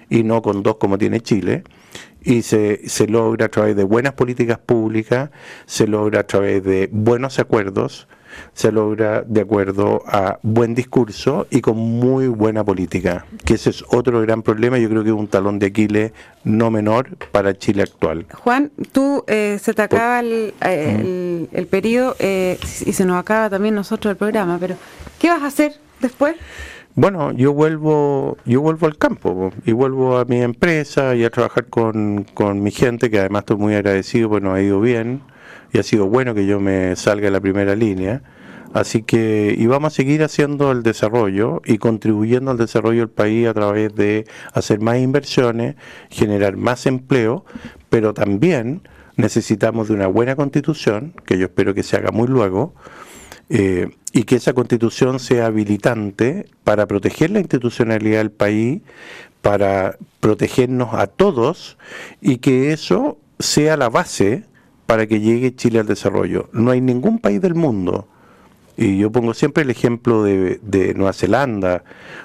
y 0.10 0.24
no 0.24 0.42
con 0.42 0.64
dos 0.64 0.78
como 0.78 0.98
tiene 0.98 1.20
Chile. 1.20 1.64
Y 2.22 2.44
se, 2.44 2.88
se 2.88 3.08
logra 3.08 3.48
a 3.48 3.50
través 3.50 3.76
de 3.76 3.84
buenas 3.84 4.14
políticas 4.14 4.58
públicas, 4.58 5.32
se 5.66 5.86
logra 5.86 6.22
a 6.22 6.28
través 6.28 6.64
de 6.64 6.88
buenos 6.92 7.40
acuerdos, 7.40 8.08
se 8.54 8.72
logra 8.72 9.22
de 9.22 9.42
acuerdo 9.42 10.04
a 10.08 10.40
buen 10.42 10.76
discurso 10.76 11.48
y 11.50 11.62
con 11.62 11.78
muy 11.78 12.28
buena 12.28 12.64
política, 12.64 13.26
que 13.46 13.56
ese 13.56 13.70
es 13.70 13.84
otro 13.90 14.22
gran 14.22 14.42
problema, 14.42 14.78
yo 14.78 14.90
creo 14.90 15.04
que 15.04 15.10
es 15.10 15.16
un 15.16 15.28
talón 15.28 15.60
de 15.60 15.68
Aquiles 15.68 16.12
no 16.44 16.72
menor 16.72 17.18
para 17.32 17.58
Chile 17.58 17.84
actual. 17.84 18.26
Juan, 18.34 18.72
tú 18.92 19.24
eh, 19.28 19.60
se 19.62 19.74
te 19.74 19.82
acaba 19.82 20.20
el, 20.20 20.54
eh, 20.62 21.48
el, 21.52 21.68
periodo 21.68 22.16
eh, 22.20 22.58
y 22.86 22.94
se 22.94 23.06
nos 23.06 23.18
acaba 23.18 23.50
también 23.50 23.76
nosotros 23.76 24.12
el 24.12 24.18
programa, 24.18 24.58
pero 24.60 24.76
¿qué 25.20 25.30
vas 25.30 25.42
a 25.44 25.48
hacer 25.48 25.74
después? 26.00 26.36
Bueno, 26.96 27.32
yo 27.32 27.54
vuelvo, 27.54 28.38
yo 28.46 28.62
vuelvo 28.62 28.88
al 28.88 28.98
campo 28.98 29.54
y 29.66 29.72
vuelvo 29.72 30.18
a 30.18 30.26
mi 30.26 30.42
empresa 30.42 31.16
y 31.16 31.24
a 31.24 31.30
trabajar 31.30 31.68
con, 31.68 32.26
con 32.34 32.62
mi 32.62 32.72
gente, 32.72 33.10
que 33.10 33.20
además 33.20 33.42
estoy 33.42 33.58
muy 33.58 33.76
agradecido, 33.76 34.28
bueno, 34.28 34.54
ha 34.54 34.62
ido 34.62 34.82
bien 34.82 35.22
y 35.72 35.80
ha 35.80 35.84
sido 35.84 36.08
bueno 36.08 36.34
que 36.34 36.46
yo 36.46 36.60
me 36.60 36.96
salga 36.96 37.26
de 37.26 37.32
la 37.32 37.42
primera 37.42 37.76
línea. 37.76 38.22
Así 38.74 39.02
que 39.02 39.56
y 39.58 39.66
vamos 39.66 39.94
a 39.94 39.96
seguir 39.96 40.24
haciendo 40.24 40.72
el 40.72 40.84
desarrollo 40.84 41.62
y 41.66 41.80
contribuyendo 41.80 42.52
al 42.52 42.58
desarrollo 42.58 43.00
del 43.00 43.10
país 43.10 43.48
a 43.48 43.54
través 43.54 43.96
de 43.96 44.26
hacer 44.54 44.80
más 44.80 45.00
inversiones, 45.00 45.76
generar 46.10 46.56
más 46.56 46.86
empleo, 46.86 47.46
pero 47.90 48.14
también 48.14 48.88
necesitamos 49.16 49.88
de 49.88 49.96
una 49.96 50.08
buena 50.08 50.36
constitución, 50.36 51.14
que 51.26 51.38
yo 51.38 51.46
espero 51.46 51.74
que 51.74 51.84
se 51.84 51.98
haga 51.98 52.12
muy 52.12 52.28
luego, 52.28 52.76
eh, 53.50 53.90
y 54.14 54.24
que 54.24 54.36
esa 54.36 54.54
constitución 54.54 55.20
sea 55.20 55.48
habilitante 55.48 56.46
para 56.64 56.86
proteger 56.86 57.32
la 57.32 57.40
institucionalidad 57.40 58.20
del 58.20 58.32
país, 58.32 58.82
para 59.42 59.98
protegernos 60.20 60.94
a 60.94 61.08
todos 61.08 61.78
y 62.22 62.38
que 62.38 62.72
eso 62.72 63.18
sea 63.40 63.78
la 63.78 63.90
base 63.90 64.44
para 64.90 65.06
que 65.06 65.20
llegue 65.20 65.56
Chile 65.56 65.78
al 65.78 65.86
desarrollo. 65.86 66.50
No 66.52 66.72
hay 66.72 66.82
ningún 66.82 67.20
país 67.20 67.40
del 67.40 67.54
mundo, 67.54 68.08
y 68.76 68.98
yo 68.98 69.12
pongo 69.12 69.36
siempre 69.36 69.62
el 69.62 69.70
ejemplo 69.70 70.24
de, 70.24 70.94
Nueva 70.96 71.14
Zelanda 71.14 71.84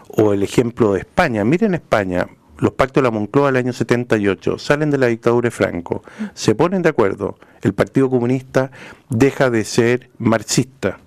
o 0.09 0.33
el 0.33 0.43
ejemplo 0.43 0.95
de 0.95 1.01
España. 1.01 1.45
Miren 1.45 1.75
España, 1.75 2.27
los 2.57 2.73
pactos 2.73 3.03
de 3.03 3.09
la 3.09 3.11
Moncloa 3.11 3.49
del 3.49 3.57
año 3.57 3.75
78 3.75 4.59
salen 4.59 4.91
de 4.91 4.97
la 4.97 5.09
dictadura 5.09 5.49
de 5.49 5.51
Franco, 5.51 6.03
se 6.33 6.55
ponen 6.55 6.81
de 6.81 6.89
acuerdo, 6.89 7.37
el 7.61 7.75
Partido 7.75 8.09
Comunista 8.09 8.71
deja 9.11 9.51
de 9.51 9.63
ser 9.67 10.09
marxista, 10.17 11.01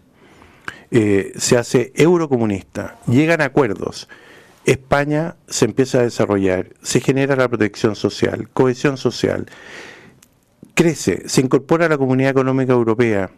eh, 0.91 1.33
se 1.37 1.57
hace 1.57 1.91
eurocomunista, 1.95 2.99
llegan 3.07 3.41
a 3.41 3.45
acuerdos. 3.45 4.07
España 4.63 5.37
se 5.47 5.65
empieza 5.65 5.97
a 5.97 6.03
desarrollar, 6.03 6.67
se 6.83 6.99
genera 6.99 7.35
la 7.35 7.47
protección 7.47 7.95
social, 7.95 8.47
cohesión 8.53 8.97
social, 8.97 9.47
crece, 10.77 11.27
se 11.27 11.41
incorpora 11.41 11.87
a 11.87 11.89
la 11.89 11.97
Comunidad 11.97 12.29
Económica 12.29 12.71
Europea 12.71 13.31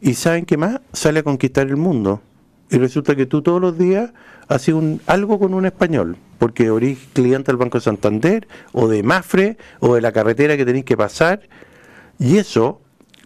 y 0.00 0.14
¿saben 0.14 0.46
qué 0.46 0.56
más? 0.56 0.80
Sale 0.92 1.20
a 1.20 1.22
conquistar 1.24 1.66
el 1.66 1.76
mundo. 1.76 2.22
Y 2.70 2.78
resulta 2.78 3.16
que 3.16 3.26
tú 3.26 3.42
todos 3.42 3.60
los 3.60 3.76
días 3.76 4.12
haces 4.46 4.74
un, 4.74 5.00
algo 5.06 5.40
con 5.40 5.54
un 5.54 5.66
español, 5.66 6.16
porque 6.38 6.66
eres 6.66 6.98
cliente 7.14 7.50
del 7.50 7.56
Banco 7.56 7.78
de 7.78 7.84
Santander, 7.84 8.46
o 8.70 8.86
de 8.86 9.02
Mafre, 9.02 9.56
o 9.80 9.96
de 9.96 10.00
la 10.00 10.12
carretera 10.12 10.56
que 10.56 10.64
tenéis 10.64 10.84
que 10.84 10.96
pasar. 10.96 11.48
Y 12.20 12.36
eso, 12.36 12.80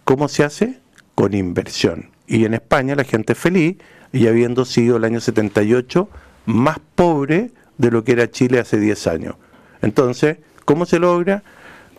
¿cómo 0.05 0.29
se 0.29 0.45
hace? 0.45 0.81
Con 1.15 1.35
inversión. 1.35 2.09
Y 2.27 2.47
en 2.47 2.55
España 2.55 2.95
la 2.95 3.05
gente 3.05 3.35
es 3.35 3.39
feliz, 3.39 3.77
y 4.15 4.29
habiendo 4.29 4.65
sido 4.65 4.97
el 4.97 5.05
año 5.05 5.21
78 5.21 6.09
más 6.47 6.79
pobre 6.95 7.51
de 7.77 7.91
lo 7.91 8.03
que 8.03 8.13
era 8.13 8.31
Chile 8.31 8.61
hace 8.61 8.81
10 8.81 9.07
años. 9.09 9.35
Entonces, 9.83 10.39
¿cómo 10.65 10.87
se 10.87 10.99
logra? 10.99 11.43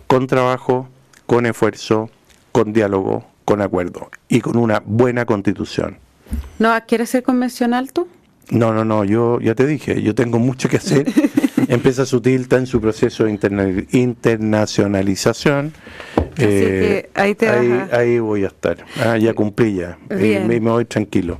Con 0.07 0.25
trabajo, 0.25 0.89
con 1.25 1.45
esfuerzo, 1.45 2.09
con 2.51 2.73
diálogo, 2.73 3.25
con 3.45 3.61
acuerdo 3.61 4.09
y 4.27 4.41
con 4.41 4.57
una 4.57 4.81
buena 4.85 5.25
constitución. 5.25 5.97
¿No 6.59 6.73
quieres 6.87 7.09
ser 7.09 7.23
convencional 7.23 7.91
tú? 7.91 8.07
No, 8.49 8.73
no, 8.73 8.83
no, 8.83 9.03
yo 9.03 9.39
ya 9.39 9.55
te 9.55 9.65
dije, 9.65 10.01
yo 10.01 10.13
tengo 10.15 10.39
mucho 10.39 10.69
que 10.69 10.77
hacer. 10.77 11.07
Empieza 11.69 12.05
Sutil, 12.05 12.41
está 12.41 12.57
en 12.57 12.67
su 12.67 12.81
proceso 12.81 13.23
de 13.23 13.39
internacionalización. 13.91 15.73
Así 16.33 16.45
eh, 16.45 17.09
ahí, 17.13 17.35
te 17.35 17.47
ahí, 17.47 18.19
voy 18.19 18.43
a 18.43 18.47
estar. 18.47 18.77
Ah, 18.99 19.17
ya 19.17 19.33
cumplí 19.33 19.75
ya. 19.75 19.97
Y 20.09 20.39
me, 20.45 20.59
me 20.59 20.71
voy 20.71 20.85
tranquilo. 20.85 21.39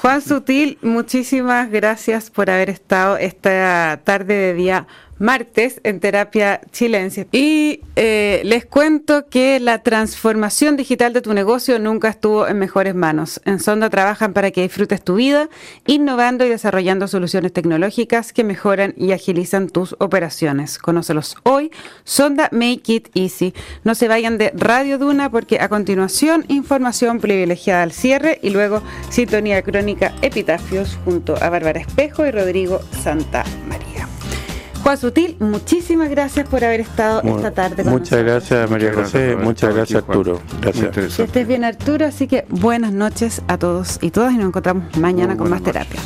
Juan 0.00 0.20
Sutil, 0.20 0.78
muchísimas 0.82 1.70
gracias 1.70 2.30
por 2.30 2.50
haber 2.50 2.68
estado 2.70 3.16
esta 3.16 4.00
tarde 4.04 4.34
de 4.34 4.54
día 4.54 4.86
martes 5.18 5.80
en 5.84 6.00
Terapia 6.00 6.60
Chilense. 6.72 7.26
Y 7.32 7.80
eh, 7.96 8.42
les 8.44 8.66
cuento 8.66 9.28
que 9.28 9.60
la 9.60 9.82
transformación 9.82 10.76
digital 10.76 11.12
de 11.12 11.22
tu 11.22 11.32
negocio 11.34 11.78
nunca 11.78 12.08
estuvo 12.08 12.46
en 12.46 12.58
mejores 12.58 12.94
manos. 12.94 13.40
En 13.44 13.60
Sonda 13.60 13.90
trabajan 13.90 14.32
para 14.32 14.50
que 14.50 14.62
disfrutes 14.62 15.02
tu 15.02 15.16
vida, 15.16 15.48
innovando 15.86 16.44
y 16.44 16.48
desarrollando 16.48 17.08
soluciones 17.08 17.52
tecnológicas 17.52 18.32
que 18.32 18.44
mejoran 18.44 18.94
y 18.96 19.12
agilizan 19.12 19.68
tus 19.68 19.96
operaciones. 19.98 20.78
Conócelos 20.78 21.36
hoy. 21.44 21.70
Sonda 22.04 22.48
Make 22.52 22.92
It 22.92 23.08
Easy. 23.14 23.54
No 23.84 23.94
se 23.94 24.08
vayan 24.08 24.38
de 24.38 24.52
Radio 24.54 24.98
Duna 24.98 25.30
porque 25.30 25.60
a 25.60 25.68
continuación 25.68 26.44
información 26.48 27.20
privilegiada 27.20 27.82
al 27.82 27.92
cierre 27.92 28.38
y 28.42 28.50
luego 28.50 28.82
sintonía 29.10 29.62
crónica 29.62 30.14
Epitafios 30.22 30.98
junto 31.04 31.36
a 31.42 31.50
Bárbara 31.50 31.80
Espejo 31.80 32.26
y 32.26 32.30
Rodrigo 32.30 32.80
Santa 33.02 33.44
María. 33.68 34.13
Juan 34.84 34.98
Sutil, 34.98 35.36
muchísimas 35.40 36.10
gracias 36.10 36.46
por 36.46 36.62
haber 36.62 36.80
estado 36.80 37.22
esta 37.22 37.52
tarde 37.52 37.84
con 37.84 37.92
Muchas 37.94 38.22
gracias 38.22 38.70
María 38.70 38.92
José, 38.92 39.34
muchas 39.34 39.74
gracias 39.74 40.04
Arturo. 40.06 40.42
Gracias. 40.60 41.16
Que 41.16 41.22
estés 41.22 41.48
bien 41.48 41.64
Arturo, 41.64 42.04
así 42.04 42.28
que 42.28 42.44
buenas 42.50 42.92
noches 42.92 43.40
a 43.48 43.56
todos 43.56 43.98
y 44.02 44.10
todas 44.10 44.34
y 44.34 44.36
nos 44.36 44.48
encontramos 44.48 44.94
mañana 44.98 45.38
con 45.38 45.48
más 45.48 45.62
terapias. 45.62 46.04